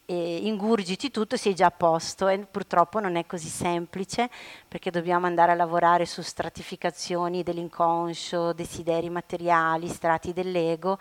[0.05, 2.27] eh, ingurgiti tutto e sei già a posto.
[2.27, 4.29] E purtroppo non è così semplice
[4.67, 10.97] perché dobbiamo andare a lavorare su stratificazioni dell'inconscio, desideri materiali, strati dell'ego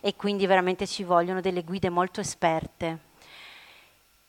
[0.00, 3.10] e quindi veramente ci vogliono delle guide molto esperte.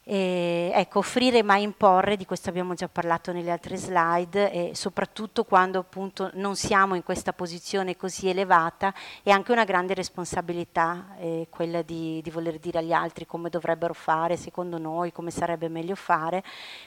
[0.06, 5.46] E, ecco, offrire ma imporre, di questo abbiamo già parlato nelle altre slide, e soprattutto
[5.46, 11.48] quando appunto non siamo in questa posizione così elevata, è anche una grande responsabilità eh,
[11.50, 15.96] quella di, di, voler dire agli altri come dovrebbero fare, secondo noi, come sarebbe meglio
[15.96, 16.44] fare,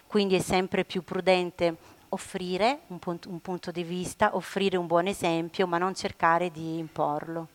[0.07, 5.07] quindi è sempre più prudente offrire un punto, un punto di vista, offrire un buon
[5.07, 7.49] esempio, ma non cercare di imporlo.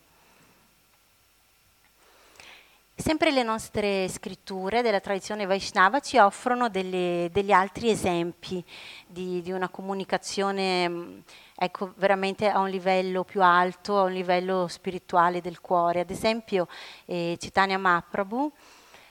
[3.02, 8.64] Sempre le nostre scritture della tradizione Vaishnava ci offrono delle, degli altri esempi
[9.08, 11.18] di, di una comunicazione mm,
[11.56, 15.98] ecco, veramente a un livello più alto, a un livello spirituale del cuore.
[15.98, 16.68] Ad esempio
[17.06, 18.52] eh, Chaitanya Mahaprabhu,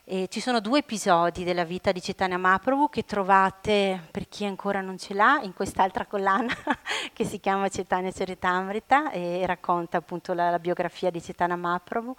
[0.06, 4.80] eh, ci sono due episodi della vita di Chaitanya Mahaprabhu che trovate, per chi ancora
[4.80, 6.54] non ce l'ha, in quest'altra collana
[7.12, 12.16] che si chiama Chaitanya Charitamrita e racconta appunto la, la biografia di Chaitanya Mahaprabhu.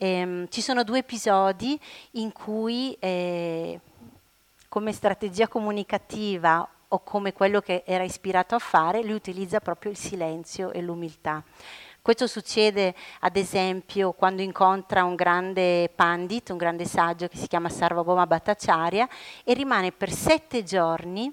[0.00, 1.78] Ehm, ci sono due episodi
[2.12, 3.80] in cui eh,
[4.68, 9.96] come strategia comunicativa o come quello che era ispirato a fare, lui utilizza proprio il
[9.96, 11.42] silenzio e l'umiltà.
[12.00, 17.68] Questo succede ad esempio quando incontra un grande pandit, un grande saggio che si chiama
[17.68, 19.08] Sarvabhauma Bhattacharya
[19.42, 21.30] e rimane per sette giorni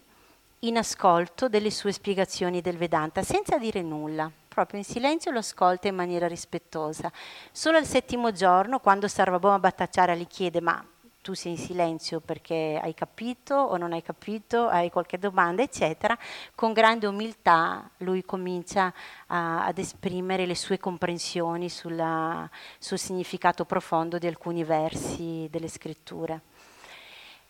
[0.59, 5.89] in ascolto delle sue spiegazioni del Vedanta senza dire nulla proprio in silenzio lo ascolta
[5.89, 7.11] in maniera rispettosa.
[7.51, 10.83] Solo al settimo giorno, quando Sarvabhauma Bhattacharya gli chiede ma
[11.21, 16.17] tu sei in silenzio perché hai capito o non hai capito, hai qualche domanda, eccetera,
[16.53, 18.93] con grande umiltà lui comincia
[19.27, 26.41] a, ad esprimere le sue comprensioni sulla, sul significato profondo di alcuni versi delle scritture.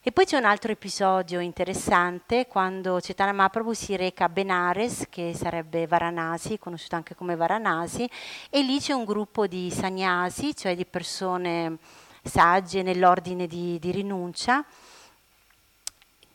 [0.08, 5.34] E poi c'è un altro episodio interessante quando Chaitanya Mahaprabhu si reca a Benares, che
[5.34, 8.08] sarebbe Varanasi, conosciuto anche come Varanasi,
[8.52, 11.80] e lì c'è un gruppo di sannyasi, cioè di persone
[12.22, 14.64] sagge nell'ordine di, di rinuncia,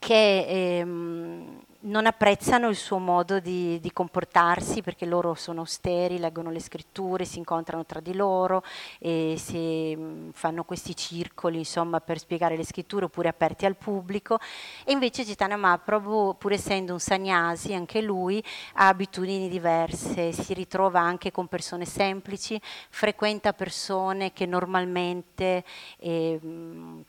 [0.01, 6.51] che ehm, non apprezzano il suo modo di, di, comportarsi perché loro sono austeri, leggono
[6.51, 8.63] le scritture, si incontrano tra di loro
[8.99, 14.39] e si, mm, fanno questi circoli insomma, per spiegare le scritture oppure aperti al pubblico.
[14.85, 21.01] E invece Chaitanya Mahaprabhu pur essendo un sagnasi anche lui ha abitudini diverse, si ritrova
[21.01, 22.61] anche con persone semplici,
[22.91, 25.65] frequenta persone che normalmente
[25.99, 26.39] eh,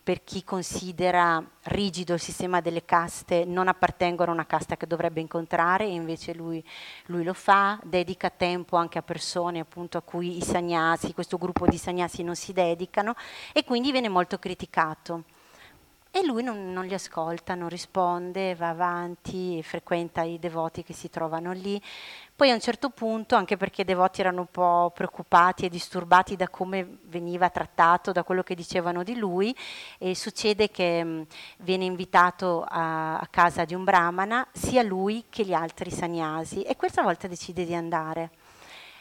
[0.02, 4.86] per chi considera rigido il sistema delle caste non appartengono a una casta casta che
[4.86, 6.64] dovrebbe incontrare e invece lui,
[7.08, 11.66] lui, lo fa, dedica tempo anche a persone appunto a cui i sagnasi, questo gruppo
[11.66, 13.16] di sagnasi non si dedicano
[13.54, 15.24] e quindi viene molto criticato.
[16.14, 21.10] E lui non, non, li ascolta, non risponde, va avanti, frequenta i devoti che si
[21.10, 21.82] trovano lì.
[22.42, 26.36] Poi a un certo punto, anche perché i devoti erano un po' preoccupati e disturbati
[26.36, 29.56] da come veniva trattato, da quello che dicevano di lui,
[30.14, 31.28] succede che mh,
[31.58, 36.76] viene invitato a, a, casa di un brahmana, sia lui che gli altri sannyasi, e
[36.76, 38.32] questa volta decide di andare.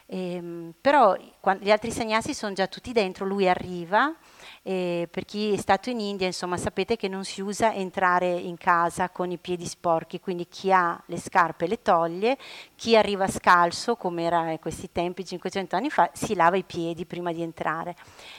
[0.04, 1.16] E, ehm, però
[1.60, 4.14] gli altri sannyasi sono già tutti dentro, lui arriva
[4.62, 8.58] e per chi è stato in India, insomma, sapete che non si usa entrare in
[8.58, 12.36] casa con i piedi sporchi, quindi chi ha le scarpe le toglie,
[12.76, 17.06] chi arriva scalzo, come era in questi tempi 500 anni fa, si lava i piedi
[17.06, 17.96] prima di entrare.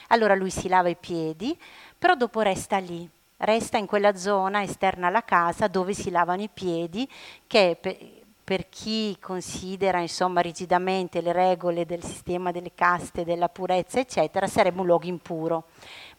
[0.08, 1.58] Allora lui si lava i piedi,
[1.98, 3.08] però dopo resta lì,
[3.38, 7.08] resta in quella zona esterna alla casa dove si lavano i piedi,
[7.48, 7.96] che per,
[8.44, 14.80] per chi considera insomma rigidamente le regole del sistema delle caste, della purezza, eccetera, sarebbe
[14.80, 15.64] un luogo impuro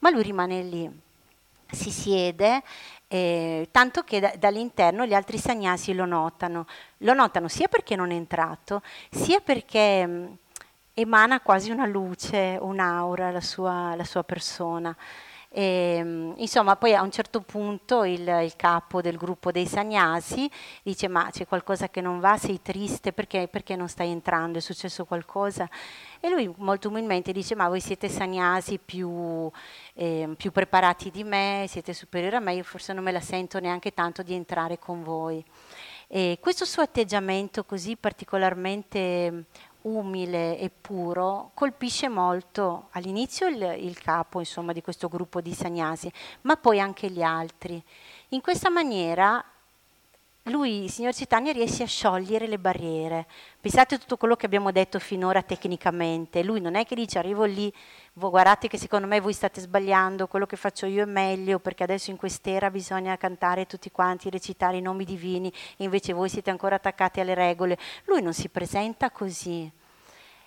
[0.04, 0.92] ma lui rimane lì,
[1.72, 2.62] si siede,
[3.08, 6.66] eh, tanto che da, dall'interno gli altri sagnasi lo notano.
[6.98, 10.34] Lo notano sia perché non è entrato, sia perché mh, mm,
[10.96, 14.94] emana quasi una luce, un'aura la sua, la sua persona.
[15.56, 20.50] E, ehm, insomma, poi a un certo punto il, il, capo del gruppo dei sagnasi
[20.82, 24.58] dice: Ma c'è qualcosa che non va, sei triste, perché, perché non stai entrando?
[24.58, 25.70] È successo qualcosa?
[26.20, 29.52] E lui molto umilmente dice: Ma voi siete sagnasi più,
[29.94, 33.60] eh, più preparati di me, siete superiori a me, io forse non me la sento
[33.60, 35.46] neanche tanto di entrare con voi.
[36.08, 39.46] E questo suo atteggiamento così particolarmente
[39.84, 46.12] umile e puro colpisce molto all'inizio il, il capo insomma, di questo gruppo di sagnasi,
[46.42, 47.82] ma poi anche gli altri.
[48.30, 49.44] In questa maniera
[50.48, 53.28] lui, il signor Citania, riesce a sciogliere le barriere.
[53.62, 56.44] Pensate a tutto quello che abbiamo detto finora tecnicamente.
[56.44, 57.74] Lui non è che dice arrivo lì,
[58.14, 62.12] guardate che secondo me voi state sbagliando, quello che faccio io è meglio, perché adesso
[62.12, 66.76] in quest'era bisogna cantare tutti quanti, recitare i nomi divini, e invece voi siete ancora
[66.76, 67.78] attaccati alle regole.
[68.06, 69.72] Lui non si presenta così.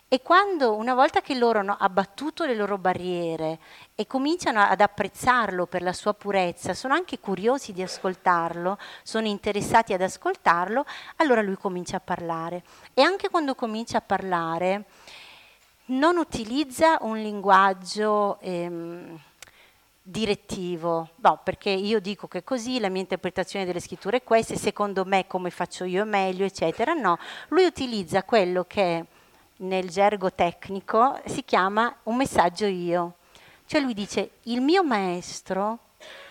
[0.09, 3.59] E quando, una volta che loro hanno abbattuto le loro barriere
[3.96, 9.92] e cominciano ad apprezzarlo per la sua purezza, sono anche curiosi di ascoltarlo, sono interessati
[9.94, 10.84] ad ascoltarlo,
[11.16, 12.62] allora lui comincia a parlare.
[12.94, 14.84] E anche quando comincia a parlare,
[15.86, 19.20] non utilizza un linguaggio ehm,
[20.00, 24.57] direttivo, no, perché io dico che così, la mia interpretazione delle scritture è questa, e
[24.57, 26.92] secondo me come faccio io è meglio, eccetera.
[26.92, 29.04] No, lui utilizza quello che
[29.59, 33.16] nel gergo tecnico si chiama un messaggio io.
[33.66, 35.78] Cioè lui dice, il mio maestro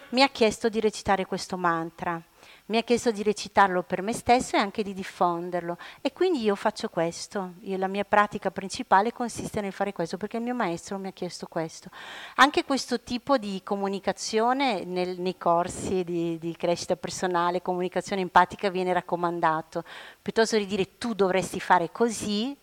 [0.10, 2.22] mi ha chiesto di recitare questo mantra,
[2.68, 5.78] mi ha chiesto di recitarlo per me stesso e anche di diffonderlo.
[6.02, 7.56] E quindi io faccio questo.
[7.62, 11.12] Io, la mia pratica principale consiste nel fare questo perché il mio maestro mi ha
[11.12, 11.90] chiesto questo.
[12.36, 18.94] Anche questo tipo di comunicazione nel, nei corsi di, di crescita personale, comunicazione empatica viene
[18.94, 19.84] raccomandato.
[20.22, 22.58] Piuttosto di dire tu dovresti fare così,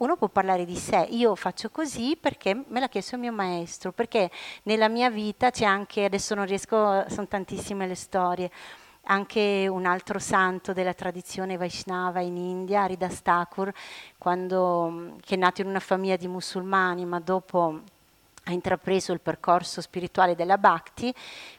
[0.00, 3.92] uno può parlare di sé, io faccio così perché me l'ha chiesto il mio maestro,
[3.92, 4.30] perché
[4.62, 8.50] nella mia vita c'è anche, adesso non riesco, sono tantissime le storie,
[9.04, 13.70] anche un altro santo della tradizione Vaishnava in India, Haridas Thakur,
[14.18, 17.80] che è nato in una famiglia di musulmani, ma dopo
[18.44, 21.14] ha intrapreso il percorso spirituale della Bhakti,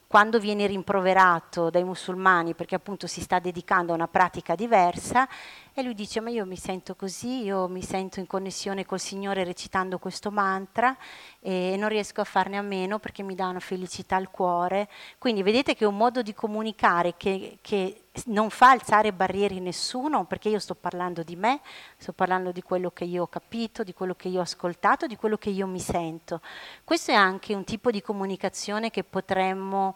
[0.07, 5.25] quando viene rimproverato dai musulmani perché appunto si sta dedicando a una pratica diversa,
[5.73, 9.45] e lui dice, ma io mi sento così, io mi sento in connessione col Signore
[9.45, 10.95] recitando questo mantra
[11.39, 14.89] e non riesco a farne a meno perché mi dà una felicità al cuore.
[15.17, 19.63] Quindi vedete che è un modo di comunicare che, che non fa alzare barriere in
[19.63, 21.61] nessuno, perché io sto parlando di me,
[21.95, 25.15] sto parlando di quello che io ho capito, di quello che io ho ascoltato, di
[25.15, 26.41] quello che io mi sento.
[26.83, 29.95] Questo è anche un tipo di comunicazione che potremmo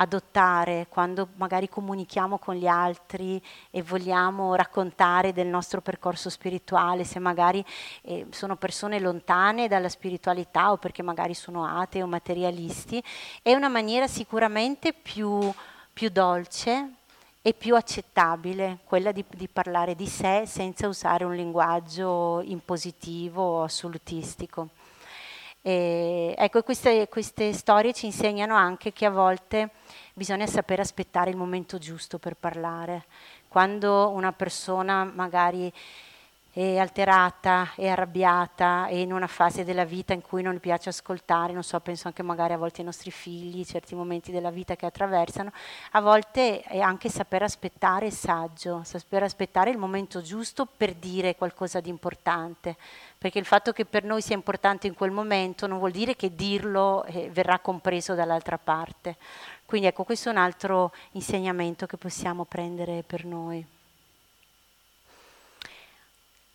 [0.00, 7.18] adottare quando magari comunichiamo con gli altri e vogliamo raccontare del nostro percorso spirituale, se
[7.18, 7.64] magari
[8.02, 13.02] eh, sono persone lontane dalla spiritualità o perché magari sono atei o materialisti,
[13.42, 15.52] è una maniera sicuramente più,
[15.92, 16.92] più dolce
[17.42, 23.62] e più accettabile quella di, di, parlare di sé senza usare un linguaggio impositivo o
[23.62, 24.68] assolutistico.
[25.60, 29.70] E, ecco, queste, queste storie ci insegnano anche che a volte
[30.14, 33.06] bisogna sapere aspettare il momento giusto per parlare.
[33.48, 35.72] Quando una persona magari
[36.58, 40.88] è alterata, è arrabbiata, è in una fase della vita in cui non gli piace
[40.88, 44.74] ascoltare, non so, penso anche magari a volte ai nostri figli, certi momenti della vita
[44.74, 45.52] che attraversano,
[45.92, 51.36] a volte è anche saper aspettare il saggio, saper aspettare il momento giusto per dire
[51.36, 52.76] qualcosa di importante,
[53.16, 56.34] perché il fatto che per noi sia importante in quel momento non vuol dire che
[56.34, 59.16] dirlo eh, verrà compreso dall'altra parte.
[59.64, 63.77] Quindi ecco, questo è un altro insegnamento che possiamo prendere per noi.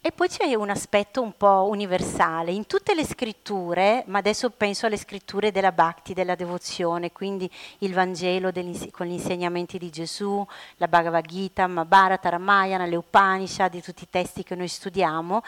[0.06, 2.52] E poi c'è un aspetto un po' universale.
[2.52, 7.94] In tutte le scritture, ma adesso penso alle scritture della Bhakti, della devozione, quindi il
[7.94, 8.52] Vangelo
[8.92, 10.46] con gli insegnamenti di Gesù,
[10.76, 15.42] la Bhagavad Gita, Mahabharata, Ramayana, le Upanishad, tutti i testi che noi studiamo,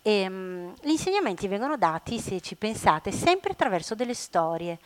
[0.00, 4.78] e, um, gli insegnamenti vengono dati, se ci pensate, sempre attraverso delle storie.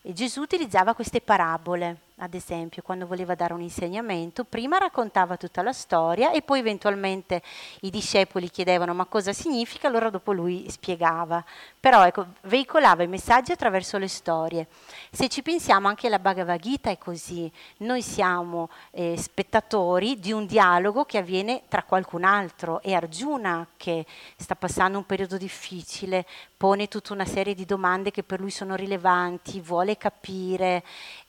[0.00, 5.60] E Gesù utilizzava queste parabole ad esempio, quando voleva dare un insegnamento, prima raccontava tutta
[5.60, 7.42] la storia e poi eventualmente
[7.80, 11.44] i discepoli chiedevano ma cosa significa, allora dopo lui spiegava.
[11.80, 14.68] Però ecco, veicolava i messaggi attraverso le storie.
[15.10, 20.46] Se ci pensiamo anche la Bhagavad Gita è così, noi siamo eh, spettatori di un
[20.46, 24.06] dialogo che avviene tra qualcun altro e Arjuna che
[24.36, 26.24] sta passando un periodo difficile,
[26.56, 30.84] pone tutta una serie di domande che per lui sono rilevanti, vuole capire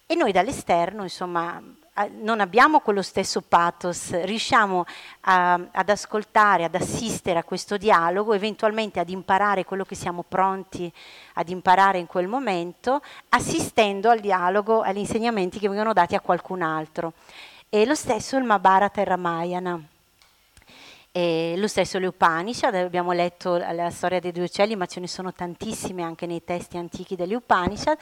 [0.06, 1.62] e noi dall'esterno, insomma,
[2.22, 4.86] non abbiamo quello stesso pathos, riusciamo
[5.22, 10.91] a, ad ascoltare, ad assistere a questo dialogo, eventualmente ad imparare quello che siamo pronti
[11.34, 16.64] ad imparare in quel momento, assistendo al dialogo, agli insegnamenti che vengono dati a qualcun
[16.64, 17.14] altro.
[17.70, 19.93] E lo stesso il Mahabharata e Ramayana.
[21.16, 22.07] E lo stesso le
[22.80, 26.76] abbiamo letto la storia dei due uccelli, ma ce ne sono tantissime anche nei testi
[26.76, 27.95] antichi delle Upanishad.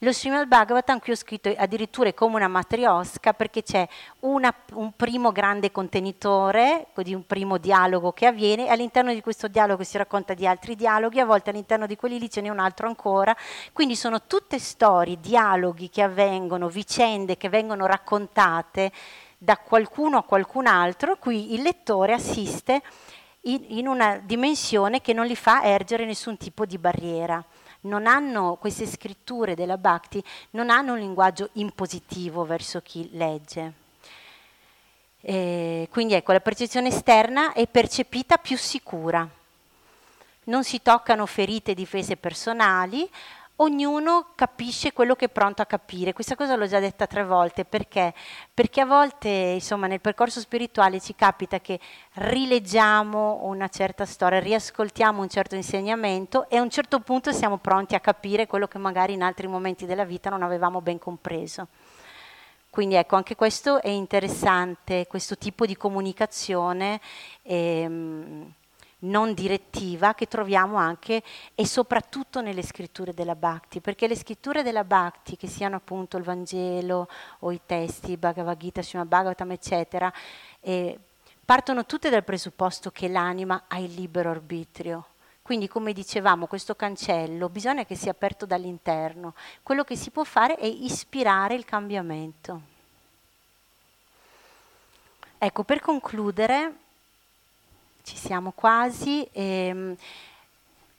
[0.00, 3.86] Lo Srimad Bhagavatam qui ho scritto addirittura come una matriosca perché c'è
[4.22, 9.84] una, un primo grande contenitore di un primo dialogo che avviene, all'interno di questo dialogo
[9.84, 12.88] si racconta di altri dialoghi, a volte all'interno di quelli lì ce n'è un altro
[12.88, 13.32] ancora,
[13.72, 18.90] quindi sono tutte storie, dialoghi che avvengono, vicende che vengono raccontate
[19.38, 22.82] da qualcuno a qualcun altro, qui il lettore assiste
[23.42, 27.44] in, in una dimensione che non gli fa ergere nessun tipo di barriera.
[27.88, 33.72] Hanno, queste scritture della Bhakti non hanno un linguaggio impositivo verso chi legge.
[35.20, 39.28] E quindi ecco, la percezione esterna è percepita più sicura.
[40.44, 43.08] Non si toccano ferite e difese personali,
[43.56, 46.12] ognuno capisce quello che è pronto a capire.
[46.12, 48.12] Questa cosa l'ho già detta tre volte, perché?
[48.52, 51.80] Perché a volte, insomma, nel percorso spirituale ci capita che
[52.14, 57.94] rileggiamo una certa storia, riascoltiamo un certo insegnamento e a un certo punto siamo pronti
[57.94, 61.68] a capire quello che magari in altri momenti della vita non avevamo ben compreso.
[62.68, 67.00] Quindi ecco, anche questo è interessante, questo tipo di comunicazione.
[67.40, 68.52] Ehm,
[69.06, 71.22] non direttiva che troviamo anche
[71.54, 76.24] e soprattutto nelle scritture della Bhakti, perché le scritture della Bhakti, che siano appunto il
[76.24, 77.08] Vangelo
[77.40, 80.12] o i testi, Bhagavad Gita, Srimad Bhagavatam, eccetera,
[80.60, 80.98] eh,
[81.44, 85.06] partono tutte dal presupposto che l'anima ha il libero arbitrio.
[85.42, 89.34] Quindi, come dicevamo, questo cancello bisogna che sia aperto dall'interno.
[89.62, 92.60] Quello che si può fare è ispirare il cambiamento.
[95.38, 96.74] Ecco, per concludere,
[98.06, 99.28] ci siamo quasi.
[99.32, 99.96] Ehm,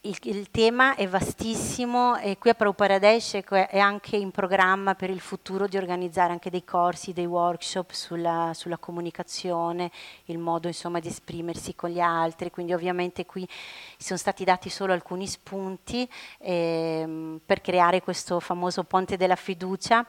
[0.02, 5.18] il, il, tema è vastissimo e qui a Prabhuparadesh è anche in programma per il
[5.18, 9.90] futuro di organizzare anche dei corsi, dei workshop sulla, sulla comunicazione,
[10.26, 13.48] il modo insomma, di esprimersi con gli altri, quindi ovviamente qui
[13.96, 16.08] sono stati dati solo alcuni spunti
[16.40, 20.06] ehm, per creare questo famoso ponte della fiducia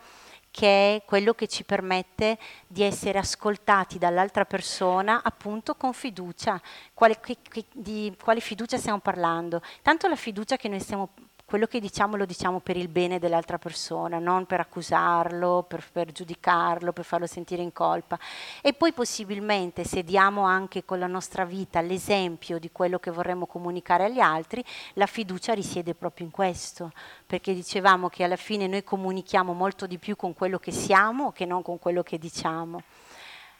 [0.51, 2.37] che è quello che ci permette
[2.67, 6.59] di essere ascoltati dall'altra persona appunto con fiducia.
[6.93, 9.61] Quale, che, che, di quale fiducia stiamo parlando?
[9.81, 11.09] Tanto la fiducia che noi stiamo
[11.49, 16.11] quello che diciamo lo diciamo per il bene dell'altra persona, non per accusarlo, per, per,
[16.11, 18.19] giudicarlo, per farlo sentire in colpa.
[18.61, 23.47] E poi possibilmente se diamo anche con la nostra vita l'esempio di quello che vorremmo
[23.47, 26.91] comunicare agli altri, la fiducia risiede proprio in questo,
[27.25, 31.45] perché dicevamo che alla fine noi comunichiamo molto di più con quello che siamo che
[31.45, 32.83] non con quello che diciamo.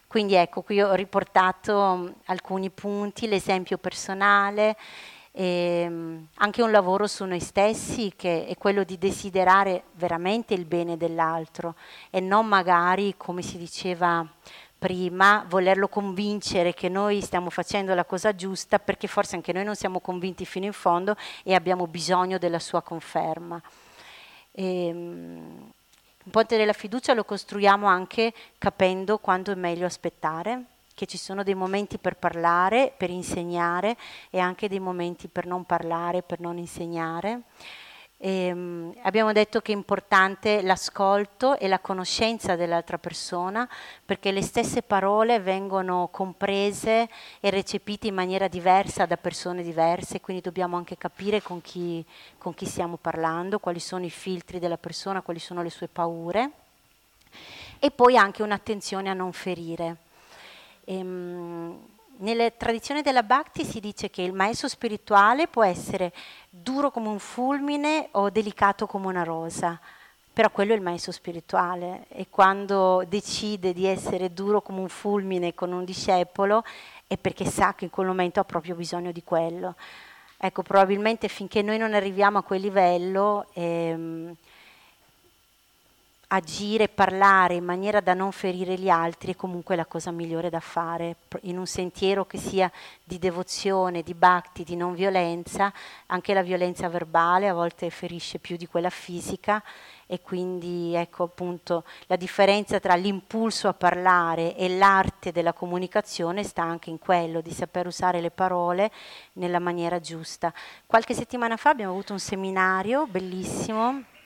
[0.06, 4.76] Quindi ecco, qui ho riportato alcuni punti, l'esempio personale,
[5.40, 10.66] e ehm, anche un lavoro su noi stessi che è quello di desiderare veramente il
[10.66, 11.76] bene dell'altro
[12.10, 14.28] e non magari, come si diceva
[14.78, 19.76] prima, volerlo convincere che noi stiamo facendo la cosa giusta perché forse anche noi non
[19.76, 23.62] siamo convinti fino in fondo e abbiamo bisogno della sua conferma.
[24.52, 25.72] E, ehm,
[26.22, 30.66] un ponte della fiducia lo costruiamo anche capendo quando è meglio aspettare
[31.00, 33.96] che ci sono dei momenti per parlare, per insegnare
[34.30, 37.44] e anche dei momenti per non parlare, per non insegnare.
[38.18, 43.66] E, um, abbiamo detto che è importante l'ascolto e la conoscenza dell'altra persona
[44.04, 47.08] perché le stesse parole vengono comprese
[47.40, 52.06] e recepite in maniera diversa da persone diverse, quindi dobbiamo anche capire con chi,
[52.38, 56.52] con chi stiamo parlando, quali sono i filtri della persona, quali sono le sue paure
[57.80, 60.08] e poi anche un'attenzione a non ferire.
[60.90, 61.78] Ehm,
[62.18, 66.12] nella tradizione della Bhakti si dice che il maestro spirituale può essere
[66.50, 69.80] duro come un fulmine o delicato come una rosa,
[70.34, 75.54] però quello è il maestro spirituale e quando decide di essere duro come un fulmine
[75.54, 76.64] con un discepolo
[77.06, 79.76] è perché sa che in quel momento ha proprio bisogno di quello.
[80.40, 84.36] Ecco, probabilmente finché noi non arriviamo a quel livello, ehm,
[86.32, 90.60] agire, parlare in maniera da non ferire gli altri è comunque la cosa migliore da
[90.60, 92.72] fare, in un sentiero che sia
[93.04, 95.74] di devozione, di bhakti, di non violenza,
[96.08, 99.64] anche la violenza verbale a volte ferisce più di quella fisica
[100.06, 106.62] e quindi ecco appunto la differenza tra l'impulso a parlare e l'arte della comunicazione sta
[106.62, 108.92] anche in quello di saper usare le parole
[109.34, 110.54] nella maniera giusta.
[110.86, 114.18] Qualche settimana fa abbiamo avuto un seminario bellissimo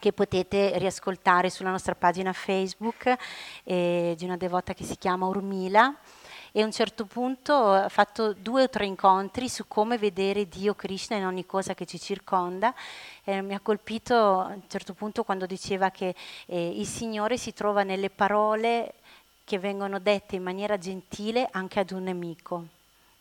[0.00, 3.14] che potete riascoltare sulla nostra pagina Facebook
[3.62, 5.94] eh, di una devota che si chiama Urmila
[6.52, 10.74] e a un certo punto ho fatto due o tre incontri su come vedere Dio
[10.74, 12.74] Krishna in ogni cosa che ci circonda.
[13.22, 16.14] Eh, mi ha colpito a un certo punto quando diceva che
[16.46, 18.94] eh, il Signore si trova nelle parole
[19.44, 22.79] che vengono dette in maniera gentile anche ad un nemico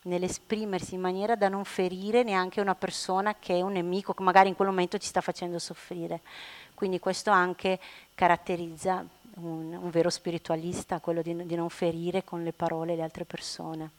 [0.10, 4.50] nell'esprimersi in maniera da non ferire neanche una persona che è un nemico, che magari
[4.50, 6.20] in quel momento ci sta facendo soffrire.
[6.74, 7.80] Quindi questo anche
[8.16, 9.06] caratterizza
[9.36, 13.92] un, un vero spiritualista, quello di, di, non ferire con le parole le altre persone.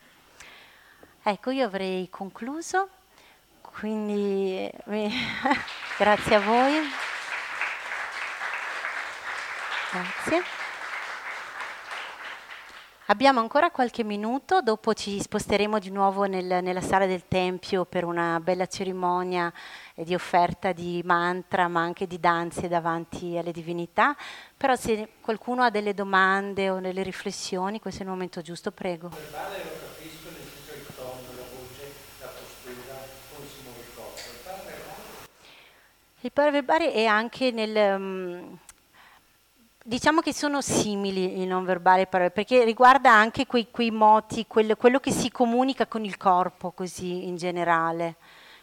[1.23, 2.89] Ecco, io avrei concluso,
[3.61, 4.71] quindi
[5.99, 6.81] grazie a voi.
[9.93, 10.60] Grazie.
[13.11, 18.05] Abbiamo ancora qualche minuto, dopo ci sposteremo di nuovo nel, nella sala del Tempio per
[18.05, 19.53] una bella cerimonia
[19.97, 24.17] di offerta di mantra, ma anche di danze davanti alle divinità.
[24.57, 29.11] Però se qualcuno ha delle domande o delle riflessioni, questo è il momento giusto, prego.
[36.21, 38.01] Il paraverbale è anche nel...
[38.01, 38.59] Um,
[39.91, 44.76] Diciamo che sono simili il non verbale parole, perché riguarda anche quei, quei moti, quello,
[44.76, 48.14] quello, che si comunica con il corpo così in generale.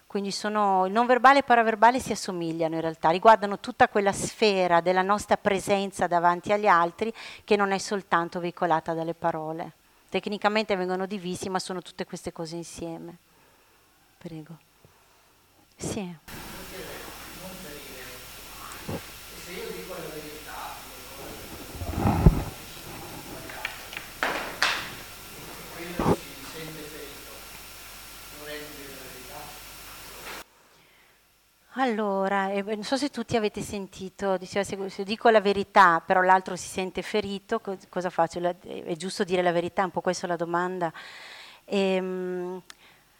[0.07, 4.13] Quindi sono, il non verbale e il paraverbale si assomigliano in realtà, riguardano tutta quella
[4.13, 7.13] sfera della nostra presenza davanti agli altri
[7.43, 9.73] che non è soltanto veicolata dalle parole.
[10.07, 13.17] Tecnicamente vengono divisi, ma sono tutte queste cose insieme.
[14.17, 14.57] Prego.
[15.75, 16.55] Sì.
[31.79, 36.55] Allora, eh, non so se tutti avete sentito, diceva se, dico la verità, però l'altro
[36.55, 38.39] si sente ferito, co- cosa faccio?
[38.39, 40.91] È giusto dire la verità, un po' questa è la domanda.
[41.65, 42.59] Ehm,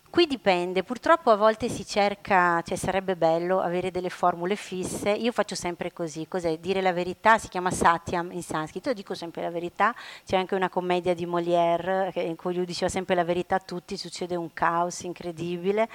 [0.09, 5.31] qui dipende, purtroppo a volte si cerca, cioè sarebbe bello avere delle formule fisse, io
[5.31, 6.57] faccio sempre così, cos'è?
[6.57, 9.93] Dire la verità si chiama satyam in sanscrito, io dico sempre la verità,
[10.25, 13.97] c'è anche una commedia di Molière in cui lui diceva sempre la verità a tutti,
[13.97, 15.87] succede un caos incredibile.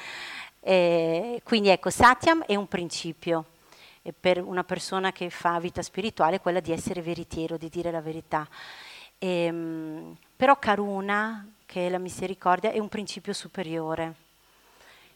[0.64, 3.46] Eh, quindi ecco, Satyam è un principio
[4.02, 8.00] e per una persona che fa vita spirituale quella di essere veritiero, di dire la
[8.00, 8.46] verità.
[9.18, 14.14] Ehm, però Karuna, che è la misericordia, è un principio superiore.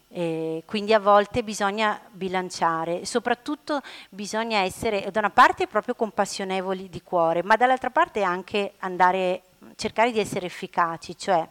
[0.09, 7.01] E quindi a volte bisogna bilanciare, soprattutto bisogna essere da una parte proprio compassionevoli di
[7.03, 9.43] cuore, ma dall'altra parte anche andare,
[9.75, 11.45] cercare di essere efficaci, cioè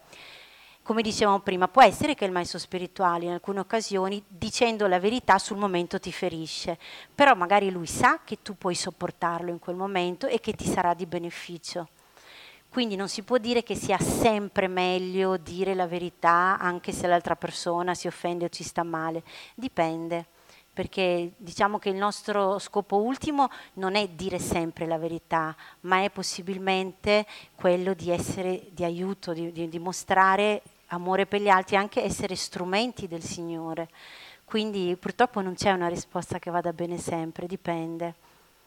[0.86, 5.36] come dicevamo prima, può essere che il maestro spirituale in alcune occasioni dicendo la verità
[5.36, 6.78] sul momento ti ferisce,
[7.12, 10.94] però magari lui sa che tu puoi sopportarlo in quel momento e che ti sarà
[10.94, 11.88] di beneficio.
[12.68, 17.34] Quindi non si può dire che sia sempre meglio dire la verità anche se l'altra
[17.34, 19.24] persona si offende o ci sta male,
[19.56, 20.26] dipende
[20.72, 26.10] perché diciamo che il nostro scopo ultimo non è dire sempre la verità, ma è
[26.10, 27.24] possibilmente
[27.54, 33.08] quello di essere di aiuto, di, di dimostrare amore per gli altri, anche essere strumenti
[33.08, 33.88] del Signore.
[34.44, 38.14] Quindi purtroppo non c'è una risposta che vada bene sempre, dipende.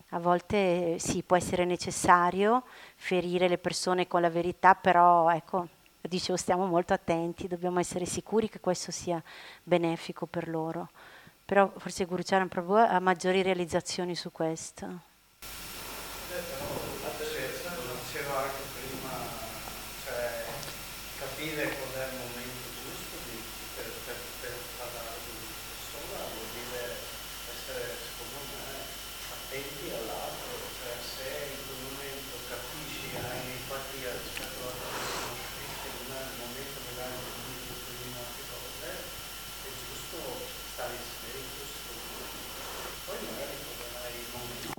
[0.10, 2.64] A volte sì, può essere necessario
[2.96, 5.68] ferire le persone con la verità, però ecco,
[6.02, 9.22] dicevo, stiamo molto attenti, dobbiamo essere sicuri che questo sia
[9.64, 10.90] benefico per loro.
[11.46, 15.09] Però forse Guru Charan Prabhu ha maggiori realizzazioni su questo.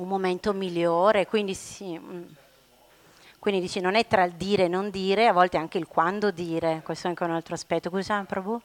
[0.01, 1.99] Un momento migliore, quindi sì.
[1.99, 2.23] Mm.
[3.39, 6.31] Quindi dici non è tra il dire e non dire, a volte anche il quando
[6.31, 7.89] dire, questo è anche un altro aspetto.
[7.89, 8.61] Cosa Prabhu?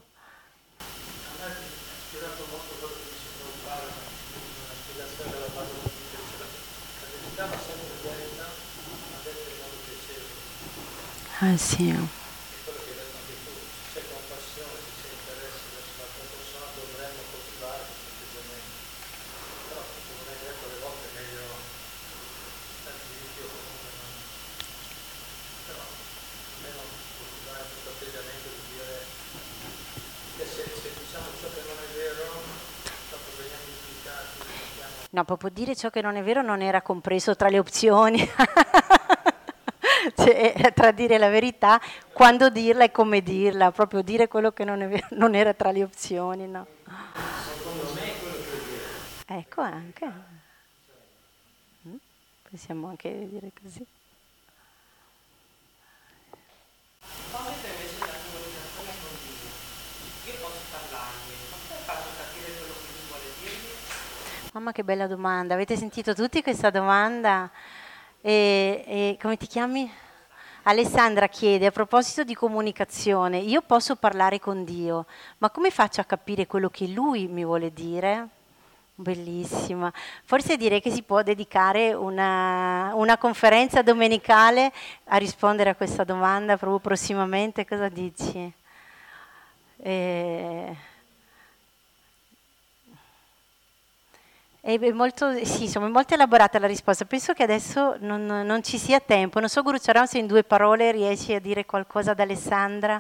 [11.39, 12.23] Ah sì.
[35.15, 38.19] No, proprio dire ciò che non è vero non era compreso tra le opzioni.
[40.13, 41.79] cioè, tra dire la verità,
[42.11, 45.71] quando dirla e come dirla, proprio dire quello che non è vero non era tra
[45.71, 46.67] le opzioni, no.
[47.47, 49.39] Secondo me è quello che dire.
[49.39, 50.11] Ecco anche.
[51.87, 51.95] Mm?
[52.49, 53.85] Possiamo anche dire così.
[64.55, 67.51] Mamma che bella domanda, avete sentito tutti questa domanda?
[68.21, 69.91] E, e, come ti chiami?
[70.63, 75.07] Alessandra chiede a proposito di comunicazione, io posso parlare con Dio,
[75.39, 78.29] ma come faccio a capire quello che Lui mi vuole dire?
[78.95, 79.91] Bellissima.
[80.23, 84.71] Forse direi che si può dedicare una, una conferenza domenicale
[85.07, 87.65] a rispondere a questa domanda proprio prossimamente.
[87.65, 88.53] Cosa dici?
[89.79, 90.75] Eh,
[94.65, 97.05] È molto, sì, insomma, è molto elaborata la risposta.
[97.05, 99.39] Penso che adesso non, non ci sia tempo.
[99.39, 102.99] Non so, Guru Charan, se in due parole riesci a dire qualcosa ad Alessandra,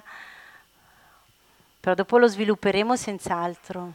[1.79, 3.93] però dopo lo svilupperemo senz'altro.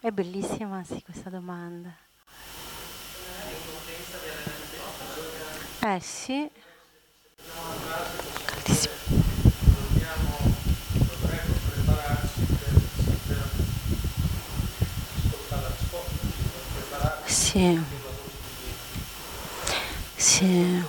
[0.00, 1.90] È bellissima, sì, questa domanda.
[5.80, 6.50] Eh sì.
[17.34, 17.80] Sì.
[20.14, 20.82] Sì.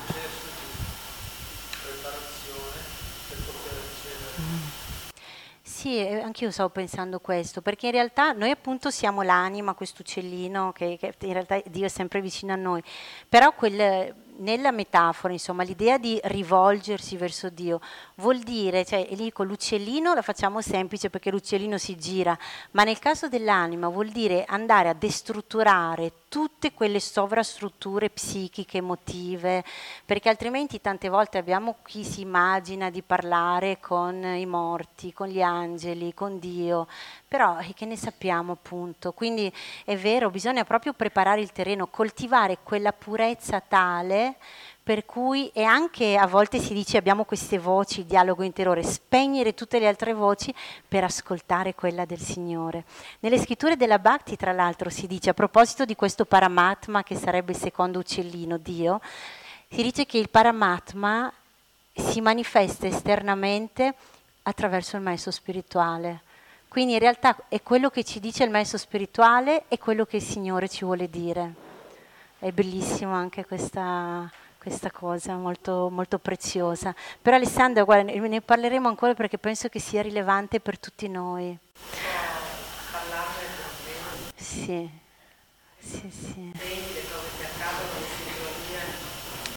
[5.63, 10.71] Sì, anche io stavo pensando questo, perché in realtà noi appunto siamo l'anima, questo uccellino,
[10.71, 12.81] che, che in realtà Dio è sempre vicino a noi,
[13.27, 17.79] però quel, nella metafora, insomma, l'idea di rivolgersi verso Dio
[18.15, 22.37] vuol dire, cioè, lì con l'uccellino la facciamo semplice perché l'uccellino si gira,
[22.71, 29.63] ma nel caso dell'anima vuol dire andare a destrutturare tutte quelle sovrastrutture psichiche, emotive,
[30.05, 35.41] perché altrimenti tante volte abbiamo chi si immagina di parlare con i morti, con gli
[35.41, 36.87] angeli, con Dio,
[37.27, 39.11] però che ne sappiamo appunto?
[39.11, 39.51] Quindi
[39.83, 44.35] è vero, bisogna proprio preparare il terreno, coltivare quella purezza tale
[44.85, 49.55] per cui e anche a volte si dice abbiamo queste voci, il dialogo interiore, spegnere
[49.55, 50.53] tutte le altre voci
[50.87, 52.83] per ascoltare quella del Signore.
[53.21, 57.53] Nelle scritture della Bhakti, tra l'altro, si dice a proposito di questo Paramatma che sarebbe
[57.53, 59.01] il secondo uccellino, Dio,
[59.69, 61.33] si dice che il Paramatma
[61.91, 63.95] si manifesta esternamente
[64.43, 66.21] attraverso il maestro spirituale.
[66.67, 70.21] Quindi in realtà è quello che ci dice il maestro spirituale e quello che il
[70.21, 71.53] Signore ci vuole dire.
[72.37, 74.29] È bellissimo anche questa,
[74.65, 76.95] questa cosa, molto, molto preziosa.
[77.21, 81.55] Però Alessandra, guarda, ne parleremo ancora perché penso che sia rilevante per tutti noi.
[84.35, 84.89] Sì,
[85.77, 86.51] sì, sì.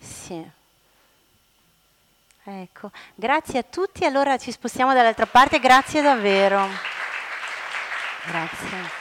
[0.02, 0.50] Sì.
[2.44, 4.04] Ecco, grazie a tutti.
[4.04, 5.58] Allora ci spostiamo dall'altra parte.
[5.58, 6.68] Grazie davvero.
[8.26, 8.97] Grazie.